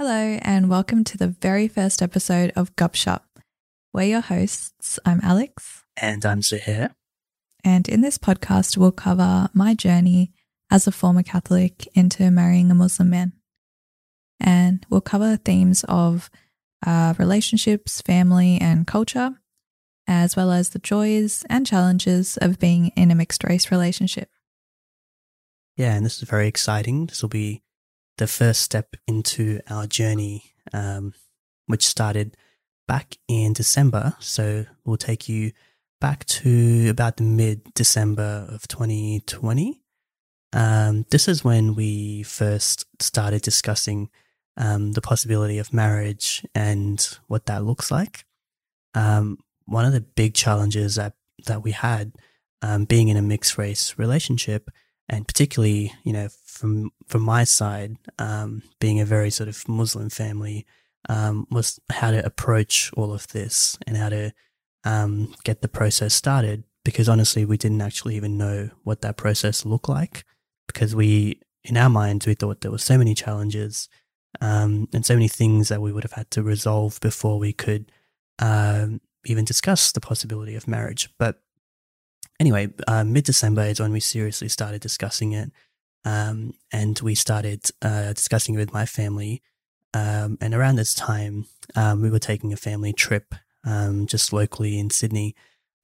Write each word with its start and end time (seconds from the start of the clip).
Hello, 0.00 0.38
and 0.42 0.70
welcome 0.70 1.02
to 1.02 1.18
the 1.18 1.26
very 1.26 1.66
first 1.66 2.02
episode 2.02 2.52
of 2.54 2.76
Gupshup. 2.76 3.22
We're 3.92 4.04
your 4.04 4.20
hosts. 4.20 5.00
I'm 5.04 5.18
Alex. 5.24 5.82
And 5.96 6.24
I'm 6.24 6.40
Zahir. 6.40 6.94
And 7.64 7.88
in 7.88 8.00
this 8.00 8.16
podcast, 8.16 8.76
we'll 8.76 8.92
cover 8.92 9.50
my 9.52 9.74
journey 9.74 10.30
as 10.70 10.86
a 10.86 10.92
former 10.92 11.24
Catholic 11.24 11.88
into 11.96 12.30
marrying 12.30 12.70
a 12.70 12.76
Muslim 12.76 13.10
man. 13.10 13.32
And 14.38 14.86
we'll 14.88 15.00
cover 15.00 15.36
themes 15.36 15.84
of 15.88 16.30
uh, 16.86 17.14
relationships, 17.18 18.00
family, 18.00 18.56
and 18.60 18.86
culture, 18.86 19.32
as 20.06 20.36
well 20.36 20.52
as 20.52 20.68
the 20.68 20.78
joys 20.78 21.44
and 21.50 21.66
challenges 21.66 22.36
of 22.36 22.60
being 22.60 22.92
in 22.94 23.10
a 23.10 23.16
mixed 23.16 23.42
race 23.42 23.72
relationship. 23.72 24.30
Yeah, 25.76 25.96
and 25.96 26.06
this 26.06 26.22
is 26.22 26.28
very 26.28 26.46
exciting. 26.46 27.06
This 27.06 27.20
will 27.20 27.28
be 27.30 27.62
the 28.18 28.26
first 28.26 28.60
step 28.60 28.94
into 29.06 29.60
our 29.70 29.86
journey, 29.86 30.52
um, 30.72 31.14
which 31.66 31.86
started 31.86 32.36
back 32.86 33.16
in 33.28 33.52
December. 33.52 34.14
So 34.20 34.66
we'll 34.84 34.96
take 34.96 35.28
you 35.28 35.52
back 36.00 36.24
to 36.26 36.88
about 36.90 37.16
the 37.16 37.22
mid 37.22 37.72
December 37.74 38.46
of 38.48 38.68
2020. 38.68 39.80
Um, 40.52 41.04
this 41.10 41.28
is 41.28 41.44
when 41.44 41.74
we 41.74 42.22
first 42.22 42.86
started 43.00 43.42
discussing 43.42 44.08
um, 44.56 44.92
the 44.92 45.02
possibility 45.02 45.58
of 45.58 45.72
marriage 45.72 46.44
and 46.54 47.18
what 47.26 47.46
that 47.46 47.64
looks 47.64 47.90
like. 47.90 48.24
Um, 48.94 49.38
one 49.66 49.84
of 49.84 49.92
the 49.92 50.00
big 50.00 50.34
challenges 50.34 50.94
that, 50.94 51.14
that 51.46 51.62
we 51.62 51.72
had 51.72 52.12
um, 52.62 52.84
being 52.84 53.08
in 53.08 53.16
a 53.16 53.22
mixed 53.22 53.58
race 53.58 53.94
relationship, 53.98 54.70
and 55.08 55.26
particularly, 55.26 55.92
you 56.04 56.12
know, 56.12 56.28
from 56.44 56.90
from 57.06 57.22
my 57.22 57.44
side, 57.44 57.96
um, 58.18 58.62
being 58.80 59.00
a 59.00 59.04
very 59.04 59.30
sort 59.30 59.48
of 59.48 59.68
Muslim 59.68 60.10
family, 60.10 60.66
um, 61.08 61.46
was 61.50 61.80
how 61.90 62.10
to 62.10 62.24
approach 62.24 62.90
all 62.96 63.12
of 63.12 63.28
this 63.28 63.78
and 63.86 63.96
how 63.96 64.08
to 64.10 64.32
um, 64.84 65.34
get 65.44 65.62
the 65.62 65.68
process 65.68 66.14
started. 66.14 66.64
Because 66.84 67.08
honestly, 67.08 67.44
we 67.44 67.56
didn't 67.56 67.82
actually 67.82 68.16
even 68.16 68.38
know 68.38 68.70
what 68.84 69.02
that 69.02 69.16
process 69.16 69.66
looked 69.66 69.88
like. 69.88 70.24
Because 70.66 70.94
we, 70.94 71.40
in 71.64 71.76
our 71.76 71.90
minds, 71.90 72.26
we 72.26 72.34
thought 72.34 72.60
there 72.60 72.70
were 72.70 72.78
so 72.78 72.96
many 72.96 73.14
challenges 73.14 73.88
um, 74.40 74.88
and 74.92 75.04
so 75.04 75.14
many 75.14 75.28
things 75.28 75.68
that 75.68 75.82
we 75.82 75.92
would 75.92 76.04
have 76.04 76.12
had 76.12 76.30
to 76.32 76.42
resolve 76.42 77.00
before 77.00 77.38
we 77.38 77.52
could 77.52 77.90
um, 78.38 79.00
even 79.24 79.44
discuss 79.44 79.92
the 79.92 80.00
possibility 80.00 80.54
of 80.54 80.68
marriage. 80.68 81.10
But 81.18 81.40
anyway, 82.40 82.68
uh, 82.86 83.04
mid 83.04 83.24
December 83.24 83.62
is 83.62 83.80
when 83.80 83.92
we 83.92 84.00
seriously 84.00 84.48
started 84.48 84.80
discussing 84.80 85.32
it. 85.32 85.50
Um, 86.04 86.54
and 86.72 86.98
we 87.00 87.14
started 87.14 87.66
uh, 87.82 88.12
discussing 88.12 88.54
it 88.54 88.58
with 88.58 88.72
my 88.72 88.86
family. 88.86 89.42
Um, 89.94 90.38
and 90.40 90.54
around 90.54 90.76
this 90.76 90.94
time, 90.94 91.46
um, 91.74 92.00
we 92.00 92.10
were 92.10 92.18
taking 92.18 92.52
a 92.52 92.56
family 92.56 92.92
trip 92.92 93.34
um, 93.64 94.06
just 94.06 94.32
locally 94.32 94.78
in 94.78 94.90
Sydney. 94.90 95.34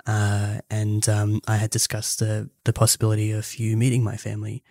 Uh, 0.06 0.60
and 0.70 1.08
um, 1.08 1.40
I 1.48 1.56
had 1.56 1.70
discussed 1.70 2.20
the, 2.20 2.50
the 2.64 2.72
possibility 2.72 3.32
of 3.32 3.56
you 3.56 3.76
meeting 3.76 4.04
my 4.04 4.16
family. 4.16 4.62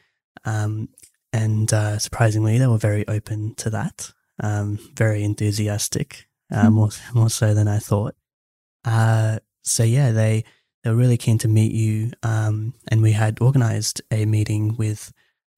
Um, 0.45 0.89
and 1.31 1.71
uh, 1.73 1.97
surprisingly, 1.99 2.57
they 2.57 2.67
were 2.67 2.77
very 2.77 3.07
open 3.07 3.55
to 3.55 3.69
that, 3.71 4.13
very 4.39 5.23
enthusiastic, 5.23 6.27
uh, 6.51 6.63
mm-hmm. 6.63 6.73
more, 6.73 6.89
more 7.13 7.29
so 7.29 7.53
than 7.53 7.67
I 7.67 7.79
thought. 7.79 8.15
Uh, 8.85 9.39
so, 9.63 9.83
yeah, 9.83 10.11
they, 10.11 10.43
they 10.83 10.89
were 10.89 10.95
really 10.95 11.17
keen 11.17 11.37
to 11.39 11.47
meet 11.47 11.71
you. 11.71 12.11
and 12.23 12.73
we 13.01 13.13
had 13.13 13.37
organized 13.41 14.01
a 14.11 14.25
meeting 14.25 14.75
with 14.77 15.11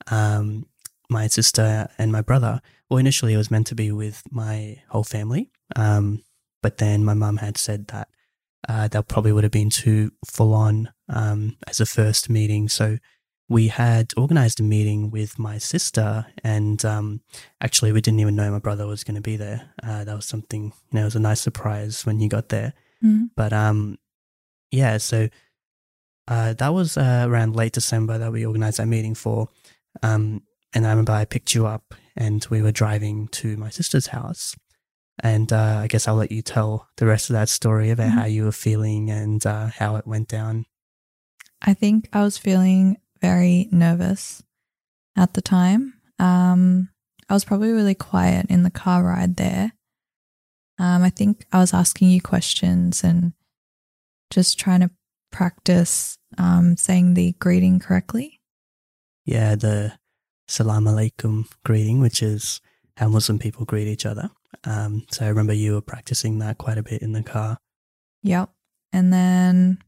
um, 0.07 0.67
my 1.09 1.27
sister 1.27 1.89
and 1.97 2.11
my 2.11 2.21
brother. 2.21 2.61
Well, 2.89 2.97
initially 2.97 3.33
it 3.33 3.37
was 3.37 3.51
meant 3.51 3.67
to 3.67 3.75
be 3.75 3.91
with 3.91 4.23
my 4.31 4.81
whole 4.89 5.03
family, 5.03 5.51
um, 5.75 6.23
but 6.61 6.77
then 6.77 7.03
my 7.03 7.13
mum 7.13 7.37
had 7.37 7.57
said 7.57 7.87
that 7.87 8.09
uh, 8.67 8.87
that 8.87 9.07
probably 9.07 9.31
would 9.31 9.43
have 9.43 9.51
been 9.51 9.69
too 9.69 10.11
full 10.25 10.53
on 10.53 10.91
um, 11.09 11.57
as 11.67 11.79
a 11.79 11.85
first 11.85 12.29
meeting. 12.29 12.67
So 12.67 12.97
we 13.47 13.67
had 13.67 14.11
organized 14.17 14.59
a 14.59 14.63
meeting 14.63 15.11
with 15.11 15.37
my 15.37 15.57
sister, 15.57 16.25
and 16.43 16.83
um, 16.83 17.21
actually 17.61 17.91
we 17.91 18.01
didn't 18.01 18.19
even 18.19 18.35
know 18.35 18.51
my 18.51 18.59
brother 18.59 18.87
was 18.87 19.03
going 19.03 19.15
to 19.15 19.21
be 19.21 19.37
there. 19.37 19.69
Uh, 19.83 20.03
that 20.03 20.15
was 20.15 20.25
something, 20.25 20.65
you 20.65 20.71
know, 20.91 21.01
it 21.01 21.05
was 21.05 21.15
a 21.15 21.19
nice 21.19 21.41
surprise 21.41 22.05
when 22.05 22.19
he 22.19 22.27
got 22.27 22.49
there. 22.49 22.73
Mm-hmm. 23.03 23.25
But 23.35 23.53
um, 23.53 23.97
yeah, 24.75 24.97
so 24.97 25.29
uh, 26.27 26.53
that 26.53 26.73
was 26.73 26.97
uh, 26.97 27.25
around 27.27 27.55
late 27.55 27.73
December 27.73 28.17
that 28.17 28.31
we 28.31 28.45
organized 28.45 28.77
that 28.77 28.87
meeting 28.87 29.15
for. 29.15 29.49
Um, 30.03 30.41
and 30.73 30.85
I 30.85 30.89
remember 30.89 31.13
I 31.13 31.25
picked 31.25 31.55
you 31.55 31.65
up 31.65 31.93
and 32.15 32.45
we 32.49 32.61
were 32.61 32.71
driving 32.71 33.27
to 33.29 33.57
my 33.57 33.69
sister's 33.69 34.07
house. 34.07 34.55
And 35.23 35.53
uh, 35.53 35.79
I 35.81 35.87
guess 35.87 36.07
I'll 36.07 36.15
let 36.15 36.31
you 36.31 36.41
tell 36.41 36.89
the 36.97 37.05
rest 37.05 37.29
of 37.29 37.35
that 37.35 37.47
story 37.47 37.89
about 37.89 38.09
mm-hmm. 38.09 38.17
how 38.17 38.25
you 38.25 38.43
were 38.43 38.51
feeling 38.51 39.09
and 39.09 39.45
uh, 39.45 39.67
how 39.67 39.95
it 39.95 40.05
went 40.05 40.27
down. 40.27 40.65
I 41.61 41.73
think 41.73 42.09
I 42.11 42.21
was 42.21 42.37
feeling 42.37 42.97
very 43.21 43.69
nervous 43.71 44.43
at 45.15 45.33
the 45.33 45.41
time. 45.41 45.93
Um, 46.19 46.89
I 47.29 47.33
was 47.33 47.45
probably 47.45 47.71
really 47.71 47.95
quiet 47.95 48.47
in 48.49 48.63
the 48.63 48.69
car 48.69 49.03
ride 49.03 49.37
there. 49.37 49.71
Um, 50.77 51.03
I 51.03 51.09
think 51.09 51.45
I 51.53 51.59
was 51.59 51.73
asking 51.73 52.09
you 52.09 52.21
questions 52.21 53.03
and 53.03 53.31
just 54.35 54.59
trying 54.59 54.81
to 54.81 54.91
practice 55.31 56.17
um, 56.37 56.77
saying 56.77 57.13
the 57.13 57.33
greeting 57.39 57.79
correctly 57.79 58.35
yeah, 59.25 59.55
the 59.55 59.93
salam 60.47 60.85
alaikum 60.85 61.47
greeting, 61.65 61.99
which 61.99 62.21
is 62.21 62.61
how 62.97 63.09
Muslim 63.09 63.39
people 63.39 63.65
greet 63.65 63.87
each 63.87 64.05
other. 64.05 64.29
Um, 64.63 65.05
so 65.11 65.25
I 65.25 65.29
remember 65.29 65.53
you 65.53 65.73
were 65.73 65.81
practicing 65.81 66.39
that 66.39 66.59
quite 66.59 66.77
a 66.77 66.83
bit 66.83 67.01
in 67.01 67.11
the 67.11 67.23
car. 67.23 67.57
Yep. 68.23 68.51
And 68.93 69.11
then 69.11 69.79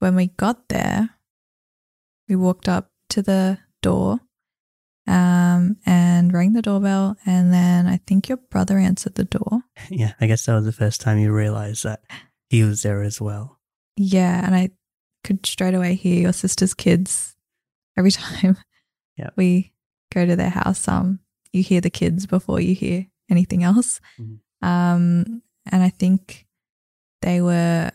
when 0.00 0.16
we 0.16 0.28
got 0.28 0.68
there, 0.68 1.10
we 2.28 2.36
walked 2.36 2.68
up 2.68 2.90
to 3.10 3.22
the 3.22 3.58
door 3.82 4.20
um, 5.06 5.76
and 5.86 6.32
rang 6.32 6.54
the 6.54 6.62
doorbell. 6.62 7.16
And 7.26 7.52
then 7.52 7.86
I 7.86 7.98
think 7.98 8.28
your 8.28 8.38
brother 8.38 8.78
answered 8.78 9.14
the 9.14 9.24
door. 9.24 9.62
Yeah, 9.90 10.14
I 10.20 10.26
guess 10.26 10.46
that 10.46 10.54
was 10.54 10.64
the 10.64 10.72
first 10.72 11.00
time 11.00 11.18
you 11.18 11.32
realized 11.32 11.84
that 11.84 12.00
he 12.50 12.64
was 12.64 12.82
there 12.82 13.02
as 13.02 13.20
well. 13.20 13.58
Yeah. 13.96 14.44
And 14.44 14.54
I 14.54 14.70
could 15.24 15.46
straight 15.46 15.74
away 15.74 15.94
hear 15.94 16.20
your 16.20 16.32
sister's 16.32 16.74
kids 16.74 17.36
every 17.96 18.10
time 18.10 18.58
yep. 19.16 19.32
we 19.36 19.72
go 20.12 20.26
to 20.26 20.36
their 20.36 20.50
house, 20.50 20.88
um, 20.88 21.20
you 21.52 21.62
hear 21.62 21.80
the 21.80 21.90
kids 21.90 22.26
before 22.26 22.60
you 22.60 22.74
hear 22.74 23.06
anything 23.30 23.62
else. 23.62 24.00
Mm-hmm. 24.20 24.66
Um, 24.66 25.42
and 25.70 25.82
I 25.82 25.88
think 25.88 26.46
they 27.22 27.40
were 27.40 27.90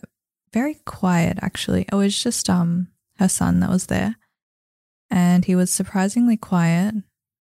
very 0.53 0.75
quiet 0.85 1.37
actually. 1.41 1.85
It 1.91 1.95
was 1.95 2.21
just 2.21 2.49
um 2.49 2.87
her 3.17 3.27
son 3.27 3.59
that 3.59 3.69
was 3.69 3.87
there. 3.87 4.15
And 5.09 5.45
he 5.45 5.55
was 5.55 5.71
surprisingly 5.71 6.37
quiet 6.37 6.95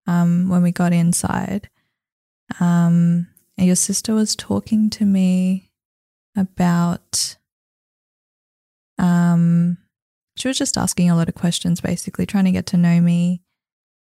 um 0.06 0.48
when 0.48 0.62
we 0.62 0.72
got 0.72 0.92
inside. 0.92 1.68
Um 2.60 3.28
your 3.56 3.76
sister 3.76 4.14
was 4.14 4.34
talking 4.36 4.88
to 4.90 5.04
me 5.04 5.69
about 6.36 7.36
um 8.98 9.78
she 10.36 10.48
was 10.48 10.58
just 10.58 10.78
asking 10.78 11.10
a 11.10 11.16
lot 11.16 11.28
of 11.28 11.34
questions, 11.34 11.80
basically 11.80 12.24
trying 12.24 12.46
to 12.46 12.52
get 12.52 12.66
to 12.66 12.76
know 12.76 13.00
me. 13.00 13.42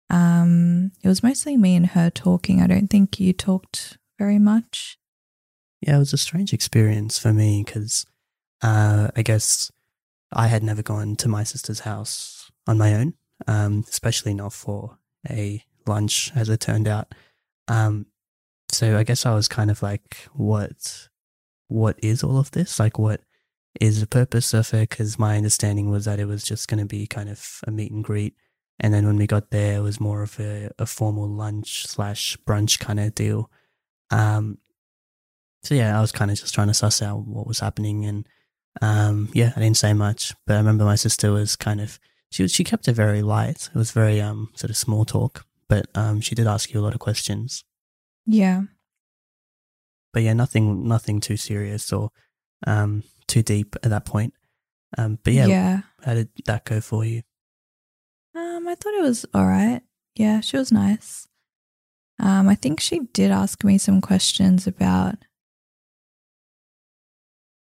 Um, 0.09 0.91
it 1.03 1.07
was 1.07 1.21
mostly 1.21 1.55
me 1.55 1.75
and 1.75 1.87
her 1.87 2.09
talking. 2.09 2.61
I 2.61 2.67
don't 2.67 2.87
think 2.87 3.19
you 3.19 3.31
talked 3.31 3.97
very 4.17 4.39
much. 4.39 4.97
Yeah, 5.81 5.97
it 5.97 5.99
was 5.99 6.13
a 6.13 6.17
strange 6.17 6.51
experience 6.51 7.19
for 7.19 7.31
me 7.31 7.63
because 7.63 8.05
uh, 8.61 9.09
I 9.15 9.21
guess 9.21 9.71
I 10.31 10.47
had 10.47 10.63
never 10.63 10.81
gone 10.81 11.15
to 11.17 11.27
my 11.27 11.43
sister's 11.43 11.81
house 11.81 12.49
on 12.65 12.77
my 12.77 12.95
own, 12.95 13.13
um, 13.47 13.83
especially 13.87 14.33
not 14.33 14.53
for 14.53 14.97
a 15.29 15.63
lunch, 15.85 16.31
as 16.35 16.49
it 16.49 16.59
turned 16.59 16.87
out. 16.87 17.13
Um, 17.67 18.07
so 18.71 18.97
I 18.97 19.03
guess 19.03 19.25
I 19.25 19.35
was 19.35 19.47
kind 19.47 19.69
of 19.69 19.83
like, 19.83 20.27
what, 20.33 21.07
what 21.67 21.97
is 22.01 22.23
all 22.23 22.37
of 22.37 22.51
this? 22.51 22.79
Like, 22.79 22.99
what 22.99 23.21
is 23.81 23.99
the 23.99 24.07
purpose 24.07 24.53
of 24.53 24.73
it 24.73 24.89
because 24.89 25.19
my 25.19 25.37
understanding 25.37 25.89
was 25.89 26.05
that 26.05 26.19
it 26.19 26.25
was 26.25 26.43
just 26.43 26.67
going 26.67 26.79
to 26.79 26.85
be 26.85 27.07
kind 27.07 27.29
of 27.29 27.59
a 27.67 27.71
meet 27.71 27.91
and 27.91 28.03
greet. 28.03 28.35
And 28.79 28.93
then 28.93 29.05
when 29.05 29.17
we 29.17 29.27
got 29.27 29.51
there, 29.51 29.77
it 29.77 29.81
was 29.81 29.99
more 29.99 30.21
of 30.21 30.39
a, 30.39 30.69
a 30.77 30.85
formal 30.85 31.27
lunch 31.27 31.87
slash 31.87 32.37
brunch 32.45 32.79
kind 32.79 32.99
of 32.99 33.15
deal. 33.15 33.49
Um, 34.11 34.57
so 35.63 35.75
yeah, 35.75 35.97
I 35.97 36.01
was 36.01 36.11
kind 36.11 36.29
of 36.29 36.39
just 36.39 36.53
trying 36.53 36.67
to 36.67 36.73
suss 36.73 37.01
out 37.01 37.25
what 37.25 37.47
was 37.47 37.59
happening. 37.59 38.05
And 38.05 38.27
um, 38.81 39.29
yeah, 39.33 39.53
I 39.55 39.59
didn't 39.59 39.77
say 39.77 39.93
much, 39.93 40.33
but 40.45 40.55
I 40.55 40.57
remember 40.57 40.83
my 40.83 40.95
sister 40.95 41.31
was 41.31 41.55
kind 41.55 41.79
of, 41.79 41.99
she, 42.31 42.43
was, 42.43 42.53
she 42.53 42.63
kept 42.63 42.87
it 42.87 42.93
very 42.93 43.21
light. 43.21 43.69
It 43.73 43.77
was 43.77 43.91
very 43.91 44.21
um, 44.21 44.51
sort 44.55 44.69
of 44.69 44.77
small 44.77 45.05
talk, 45.05 45.45
but 45.69 45.87
um, 45.95 46.19
she 46.19 46.35
did 46.35 46.47
ask 46.47 46.73
you 46.73 46.79
a 46.79 46.83
lot 46.83 46.93
of 46.93 46.99
questions. 46.99 47.63
Yeah. 48.25 48.63
But 50.15 50.23
yeah, 50.23 50.31
nothing, 50.31 50.87
nothing 50.87 51.19
too 51.19 51.35
serious 51.35 51.91
or 51.91 52.09
um, 52.65 53.03
too 53.27 53.43
deep 53.43 53.75
at 53.83 53.89
that 53.89 54.05
point. 54.05 54.33
Um, 54.97 55.19
but 55.21 55.33
yeah, 55.33 55.47
yeah, 55.47 55.81
how 56.05 56.13
did 56.13 56.29
that 56.45 56.63
go 56.63 56.79
for 56.79 57.03
you? 57.03 57.21
Um, 58.33 58.65
I 58.65 58.75
thought 58.75 58.93
it 58.93 59.01
was 59.03 59.25
all 59.33 59.45
right. 59.45 59.81
Yeah, 60.15 60.39
she 60.39 60.55
was 60.55 60.71
nice. 60.71 61.27
Um, 62.17 62.47
I 62.47 62.55
think 62.55 62.79
she 62.79 63.01
did 63.11 63.29
ask 63.29 63.61
me 63.65 63.77
some 63.77 63.99
questions 63.99 64.67
about 64.67 65.15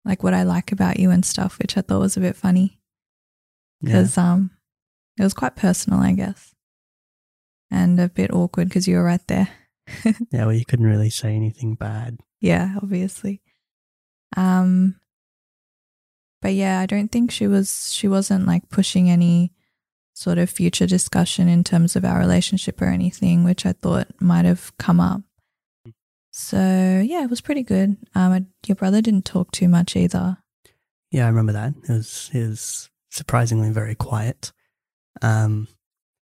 like 0.04 0.22
what 0.22 0.34
I 0.34 0.42
like 0.42 0.72
about 0.72 1.00
you 1.00 1.10
and 1.10 1.24
stuff, 1.24 1.58
which 1.58 1.78
I 1.78 1.80
thought 1.80 2.00
was 2.00 2.18
a 2.18 2.20
bit 2.20 2.36
funny 2.36 2.78
Yeah. 3.80 3.92
because 3.94 4.18
um, 4.18 4.50
it 5.18 5.22
was 5.22 5.32
quite 5.32 5.56
personal, 5.56 6.00
I 6.00 6.12
guess, 6.12 6.54
and 7.70 7.98
a 7.98 8.10
bit 8.10 8.30
awkward 8.30 8.68
because 8.68 8.86
you 8.86 8.96
were 8.96 9.04
right 9.04 9.26
there. 9.26 9.48
Yeah, 10.32 10.46
well, 10.46 10.52
you 10.52 10.64
couldn't 10.64 10.86
really 10.86 11.10
say 11.10 11.34
anything 11.34 11.76
bad. 11.76 12.18
Yeah, 12.40 12.74
obviously. 12.82 13.40
Um 14.36 14.96
but 16.42 16.54
yeah, 16.54 16.80
I 16.80 16.86
don't 16.86 17.10
think 17.10 17.30
she 17.30 17.46
was 17.46 17.92
she 17.92 18.08
wasn't 18.08 18.46
like 18.46 18.68
pushing 18.68 19.10
any 19.10 19.52
sort 20.14 20.38
of 20.38 20.48
future 20.48 20.86
discussion 20.86 21.48
in 21.48 21.64
terms 21.64 21.96
of 21.96 22.04
our 22.04 22.18
relationship 22.18 22.80
or 22.80 22.86
anything, 22.86 23.44
which 23.44 23.66
I 23.66 23.72
thought 23.72 24.08
might 24.20 24.44
have 24.44 24.76
come 24.78 25.00
up. 25.00 25.22
So 26.30 27.02
yeah, 27.04 27.22
it 27.22 27.30
was 27.30 27.40
pretty 27.40 27.62
good. 27.62 27.96
Um 28.14 28.32
I, 28.32 28.44
your 28.66 28.76
brother 28.76 29.00
didn't 29.00 29.24
talk 29.24 29.50
too 29.52 29.68
much 29.68 29.96
either. 29.96 30.38
Yeah, 31.10 31.24
I 31.24 31.28
remember 31.28 31.52
that. 31.52 31.74
It 31.88 31.92
was 31.92 32.30
it 32.32 32.48
was 32.48 32.90
surprisingly 33.10 33.70
very 33.70 33.94
quiet. 33.94 34.52
Um, 35.22 35.68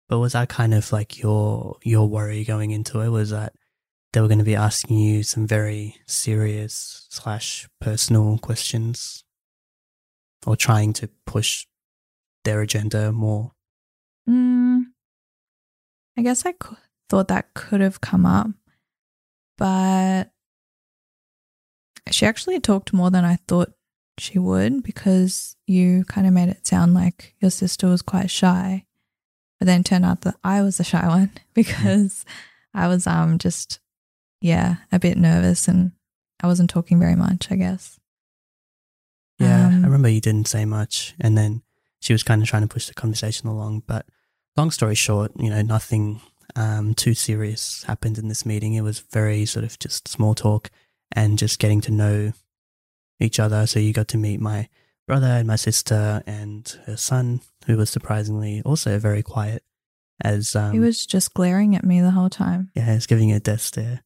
but 0.08 0.20
was 0.20 0.34
that 0.34 0.50
kind 0.50 0.74
of 0.74 0.92
like 0.92 1.20
your 1.20 1.78
your 1.84 2.08
worry 2.08 2.44
going 2.44 2.72
into 2.72 3.02
it? 3.02 3.10
Was 3.10 3.30
that 3.32 3.54
they 4.12 4.22
were 4.22 4.28
going 4.28 4.40
to 4.40 4.46
be 4.46 4.56
asking 4.56 4.98
you 4.98 5.24
some 5.24 5.46
very 5.46 5.98
serious 6.08 7.08
slash 7.10 7.68
personal 7.80 8.38
questions, 8.38 9.24
or 10.46 10.56
trying 10.56 10.94
to 10.94 11.10
push 11.26 11.66
their 12.44 12.62
agenda 12.62 13.12
more? 13.12 13.52
Mm, 14.28 14.86
I 16.18 16.22
guess 16.22 16.46
I 16.46 16.54
thought 17.10 17.28
that 17.28 17.54
could 17.54 17.82
have 17.82 18.02
come 18.02 18.26
up, 18.26 18.50
but 19.58 20.32
she 22.12 22.26
actually 22.26 22.60
talked 22.60 22.94
more 22.94 23.12
than 23.12 23.26
I 23.26 23.38
thought 23.48 23.74
she 24.18 24.40
would 24.40 24.84
because 24.84 25.56
you 25.66 26.04
kind 26.06 26.28
of 26.28 26.34
made 26.34 26.50
it 26.50 26.68
sound 26.68 26.94
like 26.94 27.36
your 27.40 27.52
sister 27.52 27.88
was 27.88 28.02
quite 28.02 28.30
shy, 28.30 28.86
but 29.60 29.66
then 29.66 29.82
it 29.82 29.86
turned 29.86 30.06
out 30.06 30.22
that 30.22 30.36
I 30.44 30.62
was 30.62 30.78
the 30.78 30.84
shy 30.84 31.08
one 31.08 31.32
because 31.54 32.26
I 32.74 32.88
was 32.88 33.08
um 33.08 33.38
just 33.38 33.80
yeah 34.42 34.78
a 34.92 35.00
bit 35.00 35.18
nervous 35.18 35.68
and 35.68 35.92
I 36.42 36.48
wasn't 36.48 36.70
talking 36.70 37.00
very 37.00 37.16
much. 37.16 37.52
I 37.52 37.56
guess. 37.56 38.00
Yeah, 39.40 39.68
Um, 39.68 39.84
I 39.84 39.86
remember 39.88 40.10
you 40.10 40.22
didn't 40.22 40.48
say 40.48 40.66
much, 40.66 41.16
and 41.20 41.38
then 41.38 41.62
she 42.02 42.14
was 42.14 42.24
kind 42.24 42.42
of 42.42 42.48
trying 42.48 42.62
to 42.64 42.68
push 42.68 42.88
the 42.88 42.94
conversation 42.94 43.48
along. 43.48 43.84
But 43.88 44.06
long 44.58 44.72
story 44.72 44.96
short, 44.96 45.32
you 45.38 45.50
know, 45.50 45.62
nothing 45.62 46.22
um, 46.56 46.94
too 46.94 47.14
serious 47.14 47.84
happened 47.84 48.18
in 48.18 48.28
this 48.28 48.46
meeting. 48.46 48.74
It 48.74 48.82
was 48.82 49.00
very 49.00 49.46
sort 49.46 49.64
of 49.66 49.80
just 49.80 50.08
small 50.08 50.36
talk 50.36 50.70
and 51.12 51.38
just 51.38 51.60
getting 51.60 51.82
to 51.82 51.92
know 51.92 52.34
each 53.20 53.40
other. 53.40 53.66
So 53.68 53.80
you 53.80 53.94
got 53.94 54.08
to 54.10 54.18
meet 54.18 54.42
my 54.42 54.68
brother 55.08 55.28
and 55.28 55.48
my 55.48 55.56
sister 55.56 56.22
and 56.28 56.68
her 56.86 56.98
son, 56.98 57.42
who 57.66 57.78
was 57.78 57.90
surprisingly 57.90 58.62
also 58.64 59.00
very 59.00 59.24
quiet. 59.24 59.64
As 60.22 60.54
um, 60.56 60.74
he 60.74 60.80
was 60.80 61.06
just 61.06 61.34
glaring 61.34 61.76
at 61.78 61.86
me 61.86 62.02
the 62.02 62.12
whole 62.12 62.30
time. 62.30 62.72
yeah, 62.76 62.94
he's 62.94 63.08
giving 63.08 63.32
a 63.32 63.40
death 63.40 63.62
stare. 63.62 64.04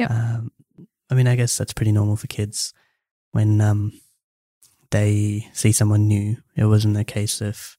Yep. 0.00 0.10
Um, 0.10 0.52
I 1.10 1.14
mean, 1.14 1.28
I 1.28 1.36
guess 1.36 1.58
that's 1.58 1.74
pretty 1.74 1.92
normal 1.92 2.16
for 2.16 2.26
kids 2.26 2.72
when 3.32 3.60
um, 3.60 3.92
they 4.90 5.46
see 5.52 5.72
someone 5.72 6.08
new. 6.08 6.38
It 6.56 6.64
wasn't 6.64 6.96
a 6.96 7.04
case 7.04 7.42
of 7.42 7.76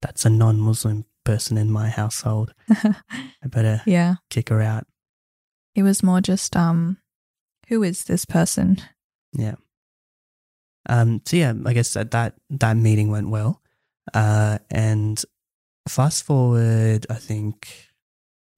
that's 0.00 0.24
a 0.24 0.30
non-Muslim 0.30 1.04
person 1.24 1.58
in 1.58 1.68
my 1.68 1.88
household. 1.88 2.54
I 2.70 2.94
better 3.46 3.82
yeah. 3.86 4.16
kick 4.30 4.50
her 4.50 4.62
out. 4.62 4.86
It 5.74 5.82
was 5.82 6.02
more 6.04 6.20
just 6.20 6.54
um 6.54 6.98
who 7.68 7.82
is 7.82 8.04
this 8.04 8.24
person? 8.24 8.78
Yeah. 9.32 9.56
Um. 10.88 11.22
So 11.24 11.36
yeah, 11.36 11.54
I 11.66 11.72
guess 11.72 11.92
that 11.94 12.12
that, 12.12 12.34
that 12.50 12.76
meeting 12.76 13.10
went 13.10 13.30
well. 13.30 13.62
Uh. 14.14 14.58
And 14.70 15.20
fast 15.88 16.24
forward, 16.24 17.06
I 17.10 17.14
think 17.14 17.88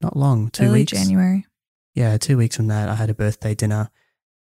not 0.02 0.16
long, 0.16 0.50
two 0.50 0.64
Early 0.64 0.80
weeks. 0.80 0.92
January. 0.92 1.46
Yeah, 1.94 2.16
two 2.18 2.36
weeks 2.36 2.56
from 2.56 2.66
that, 2.68 2.88
I 2.88 2.94
had 2.94 3.10
a 3.10 3.14
birthday 3.14 3.54
dinner, 3.54 3.90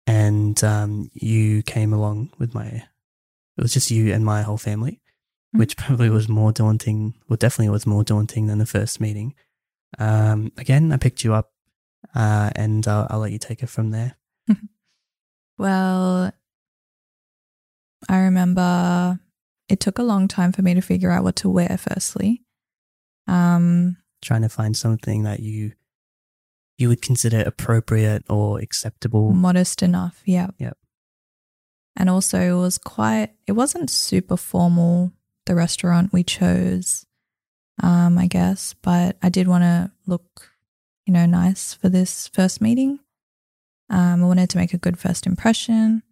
and 0.07 0.61
um, 0.63 1.09
you 1.13 1.61
came 1.63 1.93
along 1.93 2.31
with 2.39 2.53
my. 2.53 2.65
It 3.57 3.61
was 3.61 3.73
just 3.73 3.91
you 3.91 4.13
and 4.13 4.23
my 4.25 4.41
whole 4.41 4.57
family, 4.57 5.01
Mhm. 5.55 5.59
which 5.59 5.77
probably 5.77 6.09
was 6.09 6.27
more 6.29 6.51
daunting. 6.51 7.13
Well, 7.27 7.37
definitely 7.37 7.69
was 7.69 7.85
more 7.85 8.03
daunting 8.03 8.47
than 8.47 8.57
the 8.59 8.65
first 8.65 8.99
meeting. 9.01 9.35
Um, 9.99 10.51
again, 10.57 10.91
I 10.91 10.97
picked 10.97 11.23
you 11.23 11.33
up, 11.33 11.51
uh, 12.15 12.49
and 12.55 12.87
uh, 12.87 13.07
I'll 13.09 13.19
let 13.19 13.31
you 13.33 13.39
take 13.39 13.61
it 13.61 13.69
from 13.69 13.91
there. 13.91 14.15
Well, 15.57 16.31
I 18.09 18.17
remember 18.19 19.19
it 19.69 19.79
took 19.79 19.99
a 19.99 20.03
long 20.03 20.27
time 20.27 20.51
for 20.51 20.61
me 20.61 20.73
to 20.73 20.81
figure 20.81 21.11
out 21.11 21.23
what 21.23 21.35
to 21.37 21.49
wear 21.49 21.77
firstly. 21.77 22.43
Um 23.27 23.97
Trying 24.21 24.41
to 24.41 24.49
find 24.49 24.75
something 24.75 25.23
that 25.23 25.39
you 25.39 25.73
you 26.81 26.89
would 26.89 27.01
consider 27.01 27.41
appropriate 27.45 28.23
or 28.29 28.59
acceptable. 28.59 29.31
modest 29.31 29.81
enough, 29.83 30.21
yeah. 30.25 30.47
Yep. 30.57 30.77
And 31.95 32.09
also 32.09 32.39
it 32.39 32.59
was 32.59 32.77
quite 32.77 33.29
it 33.47 33.53
wasn't 33.53 33.89
super 33.89 34.37
formal 34.37 35.11
the 35.45 35.55
restaurant 35.55 36.13
we 36.13 36.23
chose 36.23 37.05
um 37.83 38.17
I 38.17 38.27
guess, 38.27 38.75
but 38.81 39.17
I 39.21 39.29
did 39.29 39.47
want 39.47 39.63
to 39.63 39.91
look 40.07 40.49
you 41.05 41.13
know 41.13 41.25
nice 41.25 41.73
for 41.73 41.89
this 41.89 42.27
first 42.29 42.61
meeting. 42.61 42.99
Um 43.89 44.23
I 44.23 44.27
wanted 44.27 44.49
to 44.51 44.57
make 44.57 44.73
a 44.73 44.77
good 44.85 44.97
first 44.99 45.25
impression. 45.27 46.03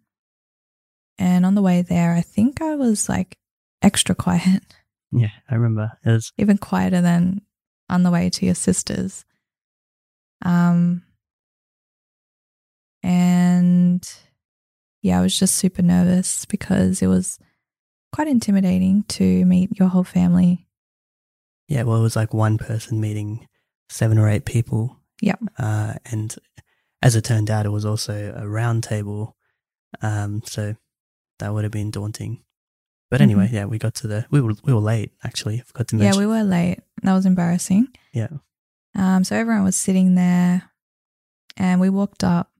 And 1.18 1.44
on 1.44 1.54
the 1.54 1.62
way 1.62 1.82
there, 1.82 2.14
I 2.14 2.22
think 2.22 2.62
I 2.62 2.76
was 2.76 3.08
like 3.08 3.36
extra 3.82 4.14
quiet, 4.14 4.62
Yeah, 5.12 5.32
I 5.50 5.54
remember. 5.54 5.92
It 6.04 6.10
was 6.10 6.32
even 6.38 6.56
quieter 6.58 7.00
than 7.02 7.42
on 7.88 8.02
the 8.04 8.10
way 8.10 8.30
to 8.30 8.46
your 8.46 8.54
sister's. 8.54 9.24
Um, 10.44 11.02
and 13.02 14.06
yeah, 15.02 15.18
I 15.18 15.22
was 15.22 15.38
just 15.38 15.56
super 15.56 15.82
nervous 15.82 16.44
because 16.44 17.02
it 17.02 17.06
was 17.06 17.38
quite 18.12 18.28
intimidating 18.28 19.04
to 19.04 19.44
meet 19.44 19.78
your 19.78 19.88
whole 19.88 20.04
family. 20.04 20.66
Yeah, 21.68 21.84
well, 21.84 21.96
it 21.98 22.02
was 22.02 22.16
like 22.16 22.34
one 22.34 22.58
person 22.58 23.00
meeting 23.00 23.46
seven 23.88 24.18
or 24.18 24.28
eight 24.28 24.44
people. 24.44 24.96
Yeah. 25.22 25.36
Uh, 25.58 25.94
and 26.06 26.34
as 27.02 27.16
it 27.16 27.24
turned 27.24 27.50
out, 27.50 27.66
it 27.66 27.70
was 27.70 27.84
also 27.84 28.34
a 28.36 28.46
round 28.48 28.82
table. 28.82 29.36
Um, 30.02 30.42
so 30.44 30.76
that 31.38 31.52
would 31.52 31.64
have 31.64 31.72
been 31.72 31.90
daunting. 31.90 32.42
But 33.10 33.20
anyway, 33.20 33.48
yeah, 33.50 33.64
we 33.64 33.78
got 33.78 33.96
to 33.96 34.06
the 34.06 34.26
we 34.30 34.40
were 34.40 34.54
we 34.62 34.72
were 34.72 34.80
late 34.80 35.10
actually. 35.24 35.56
I 35.56 35.62
forgot 35.62 35.88
to 35.88 35.96
Mm-hmm. 35.96 36.04
Yeah, 36.04 36.16
we 36.16 36.26
were 36.26 36.44
late. 36.44 36.78
That 37.02 37.12
was 37.12 37.26
embarrassing. 37.26 37.88
Yeah. 38.12 38.28
Um, 38.94 39.24
so 39.24 39.36
everyone 39.36 39.64
was 39.64 39.76
sitting 39.76 40.14
there, 40.14 40.70
and 41.56 41.80
we 41.80 41.88
walked 41.90 42.24
up, 42.24 42.50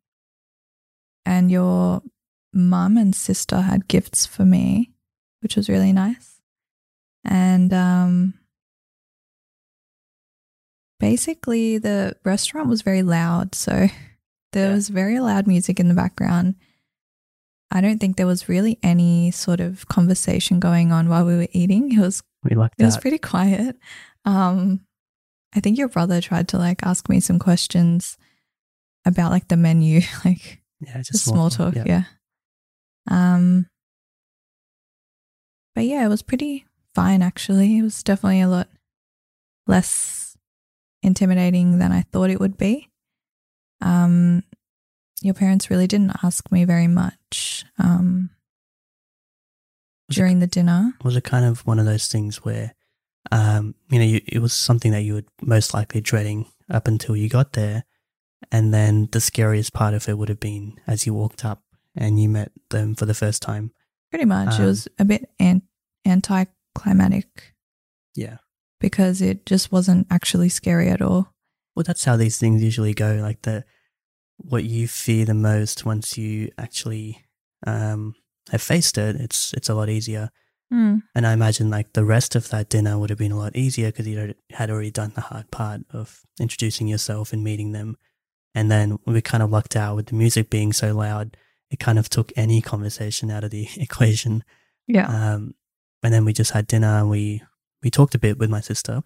and 1.27 1.51
your 1.51 2.03
mum 2.53 2.97
and 2.97 3.15
sister 3.15 3.61
had 3.61 3.89
gifts 3.89 4.27
for 4.27 4.45
me, 4.45 4.93
which 5.43 5.57
was 5.57 5.69
really 5.69 5.93
nice. 5.93 6.41
And 7.25 7.73
um, 7.73 8.35
basically, 10.99 11.79
the 11.79 12.17
restaurant 12.25 12.69
was 12.69 12.83
very 12.83 13.03
loud, 13.03 13.55
so 13.55 13.89
there 14.53 14.69
Yeah. 14.69 14.75
was 14.75 14.89
very 14.89 15.21
loud 15.21 15.47
music 15.47 15.81
in 15.81 15.89
the 15.89 15.95
background. 15.95 16.55
I 17.73 17.81
don't 17.81 17.99
think 18.01 18.17
there 18.17 18.27
was 18.27 18.49
really 18.49 18.79
any 18.83 19.31
sort 19.31 19.61
of 19.61 19.87
conversation 19.87 20.59
going 20.59 20.91
on 20.91 21.09
while 21.09 21.25
we 21.25 21.37
were 21.37 21.47
eating. 21.53 21.93
It 21.93 22.01
was 22.01 22.23
we 22.43 22.57
lucked 22.57 22.81
it 22.81 22.85
was 22.85 22.99
pretty 22.99 23.19
quiet. 23.19 23.77
Um, 24.25 24.81
I 25.55 25.61
think 25.61 25.79
your 25.79 25.89
brother 25.89 26.21
tried 26.21 26.49
to 26.49 26.59
like 26.59 26.83
ask 26.85 27.09
me 27.09 27.21
some 27.21 27.39
questions 27.39 28.17
about 29.05 29.31
like 29.33 29.49
the 29.49 29.57
menu, 29.57 30.01
like 30.25 30.63
yeah, 30.81 31.03
just 31.03 31.25
small 31.25 31.51
talk. 31.51 31.75
Yeah. 31.75 31.85
Yeah. 31.87 32.03
Um, 33.11 33.67
but 35.75 35.85
yeah, 35.85 36.05
it 36.05 36.09
was 36.09 36.23
pretty 36.23 36.67
fine 36.95 37.23
actually. 37.23 37.79
It 37.79 37.83
was 37.83 38.03
definitely 38.03 38.41
a 38.41 38.49
lot 38.49 38.69
less 39.67 40.37
intimidating 41.03 41.79
than 41.79 41.93
I 41.93 42.03
thought 42.03 42.31
it 42.31 42.41
would 42.41 42.57
be. 42.59 42.89
Um, 43.81 44.43
your 45.23 45.35
parents 45.35 45.71
really 45.71 45.87
didn't 45.87 46.13
ask 46.23 46.51
me 46.53 46.65
very 46.65 46.87
much 46.87 47.65
um, 47.79 48.31
Was 50.09 50.17
it- 50.17 50.21
during 50.21 50.39
the 50.41 50.47
dinner. 50.47 50.93
Was 51.03 51.17
it 51.17 51.25
kind 51.25 51.45
of 51.45 51.67
one 51.67 51.79
of 51.79 51.87
those 51.87 52.09
things 52.09 52.45
where, 52.45 52.75
um, 53.33 53.75
you 53.91 53.99
know, 53.99 54.05
you, 54.05 54.21
it 54.27 54.41
was 54.41 54.53
something 54.53 54.93
that 54.93 55.03
you 55.03 55.15
were 55.15 55.25
most 55.43 55.73
likely 55.75 56.01
dreading 56.01 56.47
up 56.71 56.87
until 56.89 57.17
you 57.17 57.29
got 57.29 57.53
there, 57.55 57.85
and 58.51 58.73
then 58.75 59.09
the 59.13 59.21
scariest 59.21 59.73
part 59.73 59.95
of 59.95 60.09
it 60.09 60.19
would 60.19 60.29
have 60.29 60.41
been 60.41 60.81
as 60.87 61.07
you 61.07 61.15
walked 61.15 61.45
up 61.45 61.63
and 61.97 62.21
you 62.21 62.29
met 62.29 62.53
them 62.71 62.95
for 62.95 63.07
the 63.07 63.15
first 63.15 63.43
time. 63.43 63.73
Pretty 64.11 64.25
much, 64.25 64.55
it 64.55 64.61
Um, 64.63 64.67
was 64.67 64.89
a 64.99 65.05
bit 65.05 65.31
an- 65.39 65.63
anticlimactic 66.07 67.55
Yeah. 68.15 68.39
because 68.81 69.21
it 69.21 69.47
just 69.47 69.71
wasn't 69.73 70.07
actually 70.11 70.49
scary 70.49 70.89
at 70.89 71.03
all. 71.03 71.35
Well, 71.75 71.85
that's 71.85 72.05
how 72.05 72.17
these 72.17 72.39
things 72.39 72.63
usually 72.63 72.95
go. 72.95 73.17
Like 73.17 73.43
the 73.43 73.65
what 74.37 74.65
you 74.65 74.89
fear 74.89 75.25
the 75.27 75.35
most 75.35 75.85
once 75.85 76.17
you 76.17 76.51
actually 76.59 77.25
um, 77.67 78.15
have 78.51 78.63
faced 78.63 78.97
it, 78.99 79.17
it's 79.17 79.53
it's 79.55 79.69
a 79.69 79.75
lot 79.75 79.89
easier. 79.89 80.31
Mm. 80.73 81.03
And 81.15 81.27
I 81.27 81.33
imagine 81.33 81.71
like 81.71 81.93
the 81.93 82.05
rest 82.05 82.37
of 82.37 82.49
that 82.51 82.69
dinner 82.69 82.99
would 82.99 83.11
have 83.11 83.19
been 83.19 83.33
a 83.33 83.39
lot 83.39 83.57
easier 83.57 83.89
because 83.89 84.07
you 84.07 84.35
had 84.51 84.71
already 84.71 84.91
done 84.91 85.13
the 85.15 85.23
hard 85.23 85.51
part 85.51 85.83
of 85.91 86.21
introducing 86.39 86.87
yourself 86.87 87.33
and 87.33 87.43
meeting 87.43 87.73
them. 87.73 87.97
And 88.55 88.71
then 88.71 88.99
we 89.05 89.21
kind 89.21 89.43
of 89.43 89.51
lucked 89.51 89.77
out 89.77 89.97
with 89.97 90.07
the 90.07 90.15
music 90.15 90.51
being 90.51 90.73
so 90.73 90.95
loud, 90.95 91.37
it 91.71 91.79
kind 91.79 91.99
of 91.99 92.09
took 92.09 92.33
any 92.37 92.61
conversation 92.61 93.31
out 93.31 93.45
of 93.45 93.51
the 93.51 93.69
equation. 93.77 94.45
Yeah. 94.87 95.07
Um, 95.07 95.55
and 96.03 96.15
then 96.15 96.25
we 96.25 96.33
just 96.33 96.53
had 96.53 96.67
dinner 96.67 96.99
and 96.99 97.11
we, 97.11 97.43
we 97.83 97.91
talked 97.91 98.15
a 98.15 98.19
bit 98.19 98.39
with 98.39 98.51
my 98.51 98.61
sister, 98.61 99.03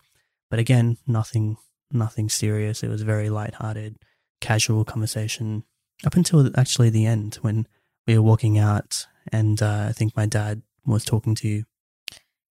but 0.50 0.58
again, 0.58 0.96
nothing, 1.06 1.56
nothing 1.90 2.28
serious. 2.28 2.82
It 2.82 2.88
was 2.88 3.02
very 3.02 3.30
light-hearted, 3.30 3.96
casual 4.40 4.84
conversation 4.84 5.64
up 6.04 6.14
until 6.14 6.50
actually 6.58 6.90
the 6.90 7.06
end 7.06 7.36
when 7.36 7.66
we 8.06 8.16
were 8.16 8.22
walking 8.22 8.58
out 8.58 9.06
and 9.32 9.62
uh, 9.62 9.86
I 9.88 9.92
think 9.92 10.16
my 10.16 10.26
dad 10.26 10.62
was 10.86 11.04
talking 11.04 11.34
to 11.36 11.48
you. 11.48 11.64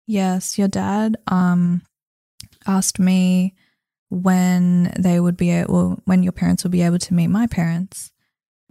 Yes, 0.06 0.58
your 0.58 0.68
dad 0.68 1.18
um 1.28 1.82
asked 2.68 3.00
me 3.00 3.56
when 4.10 4.94
they 5.00 5.20
would 5.20 5.38
be 5.38 5.50
able, 5.50 6.00
when 6.06 6.22
your 6.22 6.32
parents 6.32 6.64
would 6.64 6.72
be 6.72 6.84
able 6.84 7.00
to 7.00 7.14
meet 7.14 7.28
my 7.28 7.48
parents, 7.48 8.12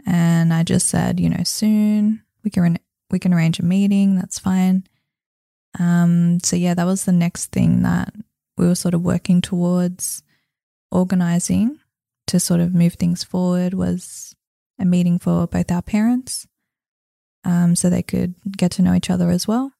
and 0.07 0.53
I 0.53 0.63
just 0.63 0.89
said, 0.89 1.19
you 1.19 1.29
know, 1.29 1.43
soon 1.45 2.23
we 2.45 2.51
can 2.51 2.79
we 3.11 3.19
can 3.19 3.35
arrange 3.35 3.59
a 3.59 3.65
meeting. 3.65 4.17
That's 4.17 4.39
fine. 4.39 4.85
Um, 5.79 6.41
so 6.43 6.57
yeah, 6.57 6.75
that 6.75 6.87
was 6.87 7.05
the 7.05 7.13
next 7.13 7.47
thing 7.47 7.83
that 7.83 8.15
we 8.57 8.67
were 8.67 8.75
sort 8.75 8.95
of 8.95 9.03
working 9.03 9.41
towards 9.41 10.23
organizing 10.91 11.79
to 12.27 12.39
sort 12.39 12.61
of 12.61 12.75
move 12.75 12.95
things 12.95 13.25
forward 13.25 13.75
was 13.75 14.35
a 14.79 14.85
meeting 14.85 15.19
for 15.19 15.47
both 15.47 15.71
our 15.71 15.83
parents 15.83 16.47
um, 17.45 17.75
so 17.75 17.91
they 17.91 18.03
could 18.03 18.35
get 18.57 18.73
to 18.73 18.83
know 18.83 18.95
each 18.95 19.11
other 19.11 19.31
as 19.31 19.47
well. 19.49 19.73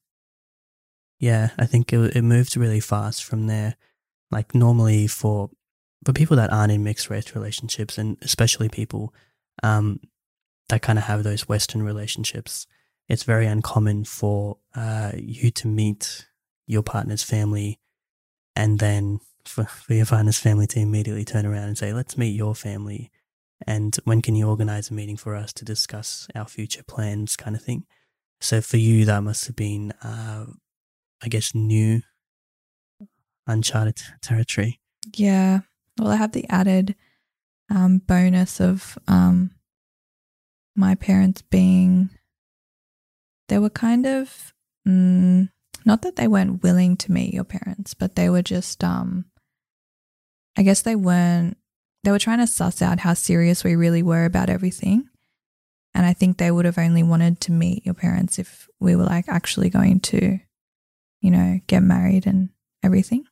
Yeah, 1.19 1.51
I 1.57 1.65
think 1.65 1.93
it, 1.93 2.15
it 2.15 2.21
moved 2.21 2.57
really 2.57 2.79
fast 2.79 3.23
from 3.23 3.47
there. 3.47 3.75
Like 4.31 4.53
normally 4.55 5.07
for 5.07 5.49
for 6.05 6.11
people 6.11 6.35
that 6.37 6.51
aren't 6.51 6.71
in 6.71 6.83
mixed 6.83 7.09
race 7.09 7.33
relationships, 7.35 7.97
and 7.97 8.17
especially 8.21 8.67
people 8.67 9.13
um, 9.61 9.99
that 10.69 10.81
kind 10.81 10.99
of 10.99 11.05
have 11.05 11.23
those 11.23 11.47
Western 11.47 11.83
relationships, 11.83 12.67
it's 13.07 13.23
very 13.23 13.45
uncommon 13.45 14.03
for 14.03 14.57
uh, 14.75 15.11
you 15.15 15.51
to 15.51 15.67
meet 15.67 16.27
your 16.67 16.83
partner's 16.83 17.23
family 17.23 17.79
and 18.55 18.79
then 18.79 19.19
for, 19.45 19.65
for 19.65 19.93
your 19.93 20.05
partner's 20.05 20.39
family 20.39 20.67
to 20.67 20.79
immediately 20.79 21.25
turn 21.25 21.45
around 21.45 21.67
and 21.67 21.77
say, 21.77 21.93
let's 21.93 22.17
meet 22.17 22.35
your 22.35 22.55
family 22.55 23.11
and 23.67 23.95
when 24.03 24.21
can 24.21 24.35
you 24.35 24.47
organize 24.47 24.89
a 24.89 24.93
meeting 24.93 25.17
for 25.17 25.35
us 25.35 25.53
to 25.53 25.65
discuss 25.65 26.27
our 26.35 26.47
future 26.47 26.83
plans 26.83 27.35
kind 27.35 27.55
of 27.55 27.61
thing? 27.61 27.85
So 28.41 28.61
for 28.61 28.77
you 28.77 29.05
that 29.05 29.21
must 29.21 29.45
have 29.47 29.55
been 29.55 29.93
uh, 30.03 30.45
i 31.23 31.27
guess 31.29 31.55
new 31.55 32.01
uncharted 33.47 34.01
territory. 34.21 34.79
Yeah. 35.15 35.61
Well 35.99 36.11
i 36.11 36.15
have 36.15 36.31
the 36.31 36.47
added 36.49 36.95
um, 37.69 37.99
bonus 37.99 38.59
of 38.59 38.97
um, 39.07 39.51
my 40.75 40.95
parents 40.95 41.41
being 41.41 42.09
they 43.47 43.59
were 43.59 43.69
kind 43.69 44.05
of 44.05 44.53
mm, 44.87 45.49
not 45.85 46.01
that 46.01 46.15
they 46.15 46.27
weren't 46.27 46.63
willing 46.63 46.95
to 46.97 47.11
meet 47.11 47.33
your 47.33 47.43
parents 47.43 47.93
but 47.93 48.15
they 48.15 48.29
were 48.29 48.41
just 48.41 48.83
um 48.83 49.25
i 50.57 50.63
guess 50.63 50.81
they 50.81 50.95
weren't 50.95 51.57
they 52.03 52.11
were 52.11 52.19
trying 52.19 52.39
to 52.39 52.47
suss 52.47 52.81
out 52.81 52.99
how 52.99 53.13
serious 53.13 53.63
we 53.63 53.75
really 53.75 54.03
were 54.03 54.25
about 54.25 54.49
everything. 54.49 55.09
And 55.95 56.05
I 56.05 56.13
think 56.13 56.37
they 56.37 56.51
would 56.51 56.65
have 56.65 56.77
only 56.77 57.03
wanted 57.03 57.39
to 57.41 57.51
meet 57.51 57.85
your 57.85 57.93
parents 57.93 58.39
if 58.39 58.67
we 58.79 58.95
were 58.95 59.03
like 59.05 59.29
actually 59.29 59.69
going 59.69 59.99
to, 60.01 60.39
you 61.21 61.31
know, 61.31 61.59
get 61.67 61.83
married 61.83 62.25
and 62.25 62.49
everything. 62.81 63.25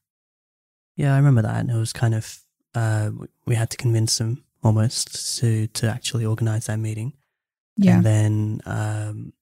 Yeah, 0.96 1.14
I 1.14 1.18
remember 1.18 1.42
that. 1.42 1.62
And 1.62 1.72
It 1.72 1.76
was 1.76 1.94
kind 1.94 2.14
of, 2.14 2.40
uh, 2.76 3.12
we 3.46 3.56
had 3.56 3.70
to 3.72 3.78
convince 3.78 4.18
them 4.18 4.44
almost 4.64 5.40
to, 5.40 5.68
to 5.68 5.90
actually 5.90 6.24
organize 6.24 6.68
that 6.68 6.78
meeting. 6.78 7.14
Yeah. 7.78 7.96
And 7.96 8.06
then 8.06 8.62
um, 8.66 9.34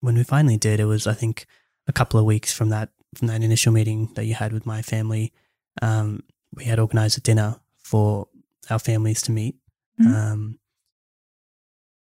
when 0.00 0.16
we 0.16 0.24
finally 0.24 0.56
did, 0.56 0.80
it 0.80 0.86
was, 0.86 1.06
I 1.06 1.14
think, 1.14 1.46
a 1.86 1.92
couple 1.92 2.18
of 2.18 2.26
weeks 2.26 2.52
from 2.52 2.70
that, 2.70 2.90
from 3.14 3.28
that 3.28 3.42
initial 3.42 3.72
meeting 3.72 4.10
that 4.14 4.24
you 4.24 4.34
had 4.34 4.52
with 4.52 4.66
my 4.66 4.82
family. 4.82 5.32
Um, 5.80 6.24
we 6.52 6.64
had 6.64 6.80
organized 6.80 7.18
a 7.18 7.20
dinner 7.20 7.60
for 7.78 8.26
our 8.70 8.78
families 8.78 9.22
to 9.22 9.32
meet. 9.32 9.56
Mm-hmm. 10.00 10.14
Um, 10.14 10.58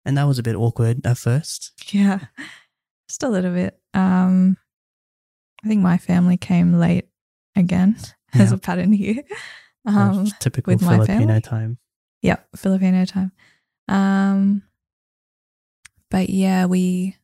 and 0.06 0.18
that 0.18 0.26
was 0.26 0.40
a 0.40 0.44
bit 0.44 0.56
awkward 0.56 1.06
at 1.06 1.18
first. 1.18 1.72
Yeah, 1.92 2.20
just 3.08 3.24
a 3.24 3.30
little 3.30 3.54
bit. 3.54 3.80
Um, 3.94 4.58
I 5.64 5.68
think 5.68 5.82
my 5.82 5.98
family 5.98 6.38
came 6.38 6.74
late 6.74 7.08
again 7.56 7.96
yeah. 8.34 8.42
as 8.42 8.52
a 8.52 8.58
pattern 8.58 8.92
here. 8.92 9.24
Um, 9.86 10.28
typical 10.40 10.78
Filipino 10.78 11.42
time. 11.42 11.78
Yep, 12.22 12.48
Filipino 12.56 13.04
time. 13.04 13.34
Um, 13.90 14.64
but 16.10 16.30
yeah, 16.30 16.68
we 16.68 17.18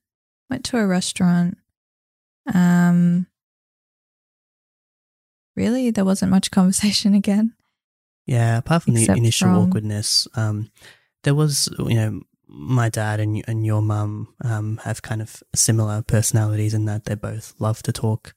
went 0.49 0.65
to 0.65 0.77
a 0.77 0.85
restaurant. 0.85 1.57
Um, 2.53 3.27
really, 5.55 5.89
there 5.89 6.03
wasn't 6.03 6.31
much 6.31 6.51
conversation 6.51 7.13
again. 7.13 7.53
Yeah, 8.29 8.59
apart 8.59 8.83
from 8.83 8.93
the 8.93 9.09
initial 9.09 9.47
from... 9.47 9.57
awkwardness, 9.57 10.27
um, 10.35 10.69
there 11.23 11.33
was, 11.33 11.67
you 11.79 11.95
know, 11.95 12.21
my 12.47 12.87
dad 12.87 13.19
and 13.19 13.43
and 13.47 13.65
your 13.65 13.81
mum 13.81 14.35
um, 14.43 14.77
have 14.83 15.01
kind 15.01 15.21
of 15.21 15.41
similar 15.55 16.03
personalities 16.03 16.75
in 16.75 16.85
that 16.85 17.05
they 17.05 17.15
both 17.15 17.55
love 17.57 17.81
to 17.83 17.91
talk 17.91 18.35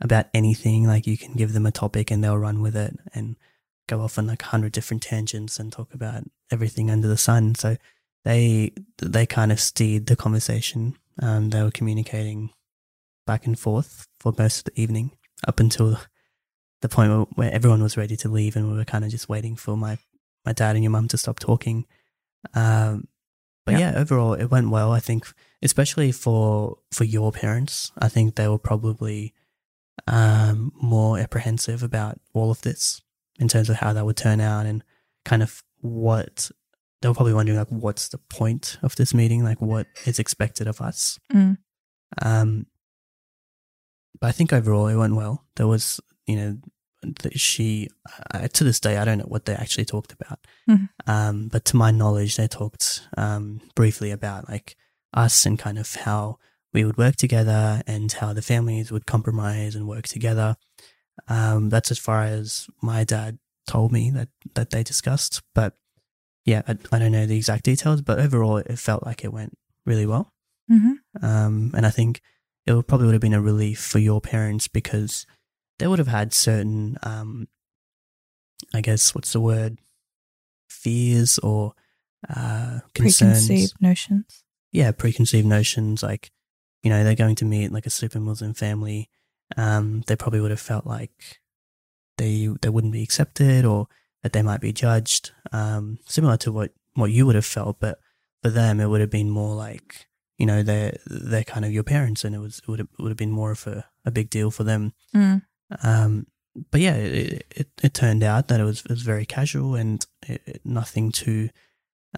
about 0.00 0.26
anything. 0.34 0.88
Like 0.88 1.06
you 1.06 1.16
can 1.16 1.34
give 1.34 1.52
them 1.52 1.66
a 1.66 1.70
topic 1.70 2.10
and 2.10 2.22
they'll 2.22 2.36
run 2.36 2.62
with 2.62 2.74
it 2.74 2.98
and 3.14 3.36
go 3.86 4.00
off 4.00 4.18
on 4.18 4.26
like 4.26 4.42
a 4.42 4.46
hundred 4.46 4.72
different 4.72 5.04
tangents 5.04 5.60
and 5.60 5.72
talk 5.72 5.94
about 5.94 6.24
everything 6.50 6.90
under 6.90 7.06
the 7.06 7.16
sun. 7.16 7.54
So 7.54 7.76
they 8.24 8.72
they 9.00 9.24
kind 9.24 9.52
of 9.52 9.60
steered 9.60 10.06
the 10.06 10.16
conversation. 10.16 10.96
Um, 11.22 11.50
they 11.50 11.62
were 11.62 11.70
communicating 11.70 12.50
back 13.24 13.46
and 13.46 13.56
forth 13.56 14.08
for 14.18 14.34
most 14.36 14.58
of 14.58 14.64
the 14.64 14.82
evening 14.82 15.12
up 15.46 15.60
until 15.60 16.00
the 16.80 16.88
point 16.88 17.10
where, 17.10 17.26
where 17.34 17.52
everyone 17.52 17.82
was 17.82 17.96
ready 17.96 18.16
to 18.16 18.28
leave 18.28 18.56
and 18.56 18.70
we 18.70 18.76
were 18.76 18.84
kind 18.84 19.04
of 19.04 19.10
just 19.10 19.28
waiting 19.28 19.56
for 19.56 19.76
my, 19.76 19.98
my 20.44 20.52
dad 20.52 20.76
and 20.76 20.84
your 20.84 20.90
mum 20.90 21.08
to 21.08 21.18
stop 21.18 21.38
talking. 21.38 21.86
Um, 22.54 23.08
but 23.66 23.72
yeah. 23.72 23.92
yeah, 23.92 23.98
overall 23.98 24.32
it 24.32 24.46
went 24.46 24.70
well. 24.70 24.92
I 24.92 25.00
think, 25.00 25.26
especially 25.62 26.10
for 26.10 26.78
for 26.90 27.04
your 27.04 27.32
parents, 27.32 27.92
I 27.98 28.08
think 28.08 28.34
they 28.34 28.48
were 28.48 28.58
probably 28.58 29.34
um, 30.06 30.72
more 30.80 31.18
apprehensive 31.18 31.82
about 31.82 32.18
all 32.32 32.50
of 32.50 32.62
this 32.62 33.02
in 33.38 33.48
terms 33.48 33.68
of 33.68 33.76
how 33.76 33.92
that 33.92 34.06
would 34.06 34.16
turn 34.16 34.40
out 34.40 34.66
and 34.66 34.82
kind 35.24 35.42
of 35.42 35.62
what 35.80 36.50
they 37.00 37.08
were 37.08 37.14
probably 37.14 37.34
wondering 37.34 37.58
like 37.58 37.68
what's 37.68 38.08
the 38.08 38.18
point 38.30 38.78
of 38.82 38.96
this 38.96 39.14
meeting 39.14 39.44
like 39.44 39.60
what 39.60 39.86
is 40.06 40.18
expected 40.18 40.66
of 40.66 40.80
us 40.80 41.20
mm. 41.32 41.56
um 42.22 42.66
but 44.20 44.26
i 44.26 44.32
think 44.32 44.52
overall 44.52 44.88
it 44.88 44.96
went 44.96 45.14
well 45.14 45.44
there 45.56 45.68
was 45.68 46.00
you 46.28 46.36
know, 46.36 46.58
she 47.32 47.88
uh, 48.34 48.48
to 48.48 48.64
this 48.64 48.80
day 48.80 48.96
I 48.96 49.04
don't 49.04 49.18
know 49.18 49.24
what 49.24 49.44
they 49.44 49.54
actually 49.54 49.84
talked 49.84 50.12
about, 50.12 50.40
mm-hmm. 50.68 50.84
um, 51.10 51.48
but 51.48 51.64
to 51.66 51.76
my 51.76 51.90
knowledge 51.90 52.36
they 52.36 52.48
talked 52.48 53.08
um, 53.16 53.60
briefly 53.74 54.10
about 54.10 54.48
like 54.48 54.76
us 55.14 55.46
and 55.46 55.58
kind 55.58 55.78
of 55.78 55.92
how 55.94 56.38
we 56.72 56.84
would 56.84 56.98
work 56.98 57.16
together 57.16 57.82
and 57.86 58.12
how 58.12 58.32
the 58.32 58.42
families 58.42 58.92
would 58.92 59.06
compromise 59.06 59.74
and 59.74 59.88
work 59.88 60.06
together. 60.06 60.56
Um, 61.28 61.68
that's 61.68 61.90
as 61.90 61.98
far 61.98 62.22
as 62.24 62.68
my 62.82 63.04
dad 63.04 63.38
told 63.66 63.92
me 63.92 64.10
that 64.10 64.28
that 64.54 64.70
they 64.70 64.82
discussed, 64.82 65.42
but 65.54 65.76
yeah, 66.44 66.62
I, 66.66 66.76
I 66.92 66.98
don't 66.98 67.12
know 67.12 67.26
the 67.26 67.36
exact 67.36 67.64
details, 67.64 68.02
but 68.02 68.18
overall 68.18 68.58
it 68.58 68.78
felt 68.78 69.06
like 69.06 69.24
it 69.24 69.32
went 69.32 69.56
really 69.86 70.06
well. 70.06 70.32
Mm-hmm. 70.70 71.24
Um, 71.24 71.72
and 71.74 71.86
I 71.86 71.90
think 71.90 72.20
it 72.66 72.74
would 72.74 72.86
probably 72.86 73.06
would 73.06 73.14
have 73.14 73.22
been 73.22 73.34
a 73.34 73.40
relief 73.40 73.80
for 73.80 73.98
your 73.98 74.20
parents 74.20 74.68
because 74.68 75.26
they 75.78 75.86
would 75.86 75.98
have 75.98 76.08
had 76.08 76.32
certain, 76.32 76.98
um, 77.02 77.48
I 78.74 78.80
guess, 78.80 79.14
what's 79.14 79.32
the 79.32 79.40
word, 79.40 79.78
fears 80.68 81.38
or 81.38 81.74
uh, 82.28 82.80
concerns. 82.94 83.46
Preconceived 83.46 83.74
notions. 83.80 84.44
Yeah, 84.72 84.92
preconceived 84.92 85.46
notions. 85.46 86.02
Like, 86.02 86.30
you 86.82 86.90
know, 86.90 87.04
they're 87.04 87.14
going 87.14 87.36
to 87.36 87.44
meet 87.44 87.72
like 87.72 87.86
a 87.86 87.90
super 87.90 88.20
Muslim 88.20 88.54
family. 88.54 89.08
Um, 89.56 90.02
they 90.06 90.16
probably 90.16 90.40
would 90.40 90.50
have 90.50 90.60
felt 90.60 90.86
like 90.86 91.40
they 92.18 92.48
they 92.60 92.68
wouldn't 92.68 92.92
be 92.92 93.02
accepted 93.02 93.64
or 93.64 93.88
that 94.22 94.32
they 94.32 94.42
might 94.42 94.60
be 94.60 94.72
judged. 94.72 95.32
Um, 95.52 95.98
similar 96.06 96.36
to 96.38 96.52
what 96.52 96.72
what 96.94 97.10
you 97.10 97.24
would 97.26 97.34
have 97.34 97.46
felt, 97.46 97.80
but 97.80 97.98
for 98.42 98.50
them, 98.50 98.80
it 98.80 98.86
would 98.86 99.00
have 99.00 99.10
been 99.10 99.30
more 99.30 99.54
like 99.54 100.06
you 100.36 100.46
know 100.46 100.62
they're 100.62 100.98
they're 101.06 101.44
kind 101.44 101.64
of 101.64 101.72
your 101.72 101.84
parents, 101.84 102.24
and 102.24 102.34
it 102.34 102.38
was 102.38 102.58
it 102.58 102.68
would 102.68 102.80
have, 102.80 102.88
would 102.98 103.10
have 103.10 103.16
been 103.16 103.30
more 103.30 103.52
of 103.52 103.66
a, 103.66 103.86
a 104.04 104.10
big 104.10 104.28
deal 104.28 104.50
for 104.50 104.64
them. 104.64 104.92
Mm. 105.14 105.42
Um, 105.82 106.26
but 106.70 106.80
yeah, 106.80 106.94
it, 106.94 107.46
it, 107.50 107.68
it 107.82 107.94
turned 107.94 108.22
out 108.22 108.48
that 108.48 108.60
it 108.60 108.64
was 108.64 108.80
it 108.80 108.90
was 108.90 109.02
very 109.02 109.26
casual 109.26 109.74
and 109.74 110.04
it, 110.26 110.60
nothing 110.64 111.12
too 111.12 111.50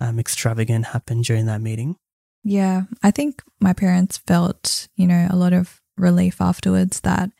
um, 0.00 0.18
extravagant 0.18 0.86
happened 0.86 1.24
during 1.24 1.46
that 1.46 1.60
meeting. 1.60 1.96
Yeah, 2.42 2.82
I 3.02 3.10
think 3.10 3.42
my 3.60 3.72
parents 3.72 4.18
felt, 4.18 4.88
you 4.96 5.06
know, 5.06 5.28
a 5.30 5.36
lot 5.36 5.52
of 5.52 5.80
relief 5.96 6.40
afterwards 6.40 7.00
that 7.00 7.30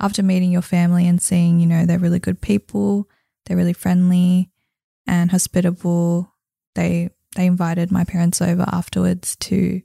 after 0.00 0.22
meeting 0.22 0.50
your 0.50 0.62
family 0.62 1.06
and 1.06 1.22
seeing, 1.22 1.60
you 1.60 1.66
know, 1.66 1.86
they're 1.86 1.98
really 1.98 2.18
good 2.18 2.40
people, 2.40 3.08
they're 3.46 3.56
really 3.56 3.72
friendly 3.72 4.50
and 5.06 5.30
hospitable, 5.30 6.32
they 6.74 7.10
they 7.36 7.46
invited 7.46 7.90
my 7.90 8.04
parents 8.04 8.42
over 8.42 8.64
afterwards 8.70 9.36
to 9.36 9.80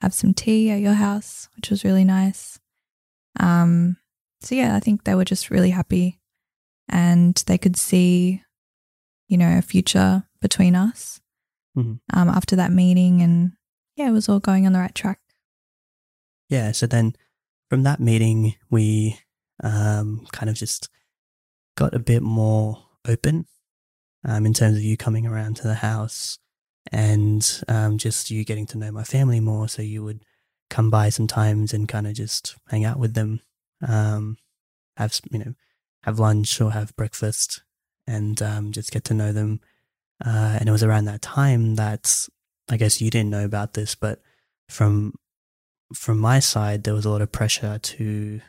have 0.00 0.14
some 0.14 0.34
tea 0.34 0.70
at 0.70 0.80
your 0.80 0.94
house, 0.94 1.48
which 1.56 1.70
was 1.70 1.84
really 1.84 2.04
nice. 2.04 2.58
Um 3.38 3.98
so 4.40 4.54
yeah, 4.54 4.76
I 4.76 4.80
think 4.80 5.04
they 5.04 5.14
were 5.14 5.24
just 5.24 5.50
really 5.50 5.70
happy 5.70 6.20
and 6.88 7.34
they 7.46 7.58
could 7.58 7.76
see, 7.76 8.42
you 9.28 9.36
know, 9.36 9.58
a 9.58 9.62
future 9.62 10.24
between 10.40 10.74
us 10.74 11.20
mm-hmm. 11.76 11.94
um, 12.12 12.28
after 12.28 12.56
that 12.56 12.72
meeting. 12.72 13.20
And 13.22 13.52
yeah, 13.96 14.08
it 14.08 14.12
was 14.12 14.28
all 14.28 14.40
going 14.40 14.66
on 14.66 14.72
the 14.72 14.78
right 14.78 14.94
track. 14.94 15.20
Yeah. 16.48 16.72
So 16.72 16.86
then 16.86 17.14
from 17.68 17.82
that 17.82 18.00
meeting, 18.00 18.54
we 18.70 19.18
um, 19.62 20.26
kind 20.32 20.48
of 20.48 20.56
just 20.56 20.88
got 21.76 21.94
a 21.94 21.98
bit 21.98 22.22
more 22.22 22.84
open 23.06 23.46
um, 24.24 24.46
in 24.46 24.54
terms 24.54 24.76
of 24.76 24.82
you 24.82 24.96
coming 24.96 25.26
around 25.26 25.56
to 25.56 25.66
the 25.66 25.74
house 25.74 26.38
and 26.90 27.62
um, 27.68 27.98
just 27.98 28.30
you 28.30 28.44
getting 28.44 28.66
to 28.66 28.78
know 28.78 28.90
my 28.90 29.04
family 29.04 29.40
more. 29.40 29.68
So 29.68 29.82
you 29.82 30.02
would 30.04 30.24
come 30.70 30.90
by 30.90 31.08
sometimes 31.08 31.72
and 31.72 31.88
kind 31.88 32.06
of 32.06 32.14
just 32.14 32.56
hang 32.70 32.84
out 32.84 32.98
with 32.98 33.14
them, 33.14 33.40
um, 33.86 34.36
have 34.96 35.18
you 35.30 35.38
know, 35.38 35.54
have 36.02 36.18
lunch 36.18 36.60
or 36.60 36.72
have 36.72 36.96
breakfast, 36.96 37.62
and 38.06 38.40
um, 38.42 38.72
just 38.72 38.90
get 38.90 39.04
to 39.04 39.14
know 39.14 39.32
them. 39.32 39.60
Uh, 40.24 40.56
and 40.58 40.68
it 40.68 40.72
was 40.72 40.82
around 40.82 41.04
that 41.04 41.22
time 41.22 41.76
that 41.76 42.28
I 42.68 42.76
guess 42.76 43.00
you 43.00 43.10
didn't 43.10 43.30
know 43.30 43.44
about 43.44 43.74
this, 43.74 43.94
but 43.94 44.20
from 44.68 45.14
from 45.94 46.18
my 46.18 46.38
side, 46.38 46.84
there 46.84 46.94
was 46.94 47.04
a 47.04 47.10
lot 47.10 47.22
of 47.22 47.32
pressure 47.32 47.78
to 47.78 48.40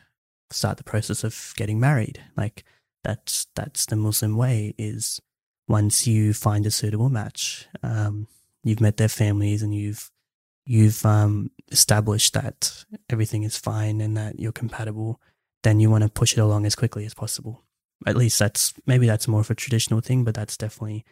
start 0.50 0.76
the 0.76 0.84
process 0.84 1.24
of 1.24 1.54
getting 1.56 1.80
married. 1.80 2.22
Like 2.36 2.64
that's 3.04 3.46
that's 3.54 3.86
the 3.86 3.96
Muslim 3.96 4.36
way. 4.36 4.74
Is 4.78 5.20
once 5.68 6.06
you 6.06 6.34
find 6.34 6.66
a 6.66 6.70
suitable 6.70 7.08
match, 7.08 7.66
um, 7.82 8.26
you've 8.64 8.80
met 8.80 8.96
their 8.96 9.08
families 9.08 9.62
and 9.62 9.74
you've 9.74 10.10
you've 10.70 11.04
um, 11.04 11.50
established 11.72 12.32
that 12.34 12.84
everything 13.08 13.42
is 13.42 13.58
fine 13.58 14.00
and 14.00 14.16
that 14.16 14.38
you're 14.38 14.52
compatible, 14.52 15.20
then 15.64 15.80
you 15.80 15.90
want 15.90 16.04
to 16.04 16.08
push 16.08 16.32
it 16.34 16.38
along 16.38 16.64
as 16.64 16.76
quickly 16.76 17.04
as 17.04 17.12
possible. 17.12 17.64
At 18.06 18.16
least 18.16 18.38
that's 18.38 18.72
maybe 18.86 19.08
that's 19.08 19.26
more 19.26 19.40
of 19.40 19.50
a 19.50 19.56
traditional 19.56 20.00
thing, 20.00 20.22
but 20.22 20.32
that's 20.32 20.56
definitely 20.56 21.04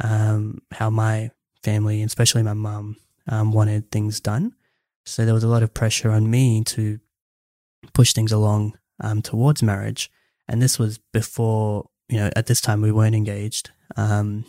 um, 0.00 0.62
how 0.70 0.90
my 0.90 1.32
family, 1.64 2.04
especially 2.04 2.44
my 2.44 2.54
mum, 2.54 2.98
um, 3.26 3.50
wanted 3.50 3.90
things 3.90 4.20
done. 4.20 4.54
So 5.04 5.24
there 5.24 5.34
was 5.34 5.42
a 5.42 5.48
lot 5.48 5.64
of 5.64 5.74
pressure 5.74 6.12
on 6.12 6.30
me 6.30 6.62
to 6.66 7.00
push 7.92 8.12
things 8.12 8.30
along 8.30 8.78
um, 9.00 9.22
towards 9.22 9.60
marriage. 9.60 10.08
And 10.46 10.62
this 10.62 10.78
was 10.78 10.98
before, 11.12 11.90
you 12.08 12.18
know, 12.18 12.30
at 12.36 12.46
this 12.46 12.60
time 12.60 12.80
we 12.80 12.92
weren't 12.92 13.16
engaged. 13.16 13.72
Um, 13.96 14.44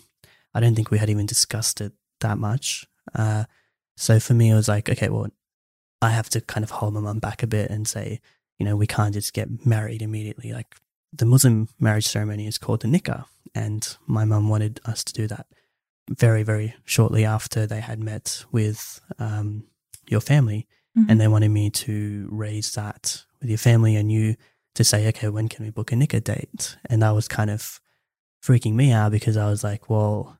I 0.53 0.59
don't 0.59 0.75
think 0.75 0.91
we 0.91 0.99
had 0.99 1.09
even 1.09 1.25
discussed 1.25 1.81
it 1.81 1.93
that 2.19 2.37
much. 2.37 2.85
Uh, 3.15 3.45
so 3.97 4.19
for 4.19 4.33
me, 4.33 4.49
it 4.49 4.55
was 4.55 4.67
like, 4.67 4.89
okay, 4.89 5.09
well, 5.09 5.27
I 6.01 6.09
have 6.09 6.29
to 6.29 6.41
kind 6.41 6.63
of 6.63 6.71
hold 6.71 6.93
my 6.93 6.99
mum 6.99 7.19
back 7.19 7.43
a 7.43 7.47
bit 7.47 7.69
and 7.69 7.87
say, 7.87 8.19
you 8.57 8.65
know, 8.65 8.75
we 8.75 8.87
can't 8.87 9.13
just 9.13 9.33
get 9.33 9.65
married 9.65 10.01
immediately. 10.01 10.51
Like 10.53 10.75
the 11.13 11.25
Muslim 11.25 11.67
marriage 11.79 12.07
ceremony 12.07 12.47
is 12.47 12.57
called 12.57 12.81
the 12.81 12.87
nikah, 12.87 13.25
and 13.53 13.97
my 14.07 14.25
mum 14.25 14.49
wanted 14.49 14.79
us 14.85 15.03
to 15.03 15.13
do 15.13 15.27
that 15.27 15.47
very, 16.09 16.43
very 16.43 16.75
shortly 16.85 17.25
after 17.25 17.65
they 17.65 17.79
had 17.79 17.99
met 17.99 18.43
with 18.51 18.99
um, 19.19 19.65
your 20.07 20.21
family, 20.21 20.67
mm-hmm. 20.97 21.09
and 21.09 21.21
they 21.21 21.27
wanted 21.27 21.49
me 21.49 21.69
to 21.69 22.27
raise 22.31 22.73
that 22.73 23.23
with 23.39 23.49
your 23.49 23.57
family 23.57 23.95
and 23.95 24.11
you 24.11 24.35
to 24.75 24.83
say, 24.83 25.07
okay, 25.09 25.27
when 25.29 25.49
can 25.49 25.65
we 25.65 25.71
book 25.71 25.91
a 25.91 25.95
nikah 25.95 26.23
date? 26.23 26.77
And 26.85 27.01
that 27.01 27.11
was 27.11 27.27
kind 27.27 27.49
of 27.49 27.79
freaking 28.43 28.73
me 28.73 28.91
out 28.91 29.11
because 29.11 29.37
I 29.37 29.49
was 29.49 29.63
like, 29.63 29.89
well, 29.89 30.37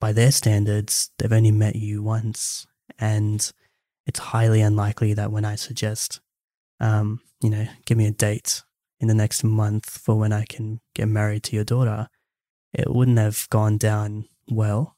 by 0.00 0.12
their 0.12 0.30
standards, 0.30 1.10
they've 1.18 1.32
only 1.32 1.50
met 1.50 1.76
you 1.76 2.02
once, 2.02 2.66
and 2.98 3.52
it's 4.06 4.18
highly 4.18 4.60
unlikely 4.60 5.14
that 5.14 5.32
when 5.32 5.44
I 5.44 5.56
suggest, 5.56 6.20
um, 6.80 7.20
you 7.42 7.50
know, 7.50 7.66
give 7.84 7.98
me 7.98 8.06
a 8.06 8.12
date 8.12 8.62
in 9.00 9.08
the 9.08 9.14
next 9.14 9.44
month 9.44 9.90
for 9.90 10.16
when 10.16 10.32
I 10.32 10.44
can 10.44 10.80
get 10.94 11.08
married 11.08 11.42
to 11.44 11.56
your 11.56 11.64
daughter, 11.64 12.08
it 12.72 12.92
wouldn't 12.92 13.18
have 13.18 13.48
gone 13.50 13.78
down 13.78 14.26
well. 14.48 14.96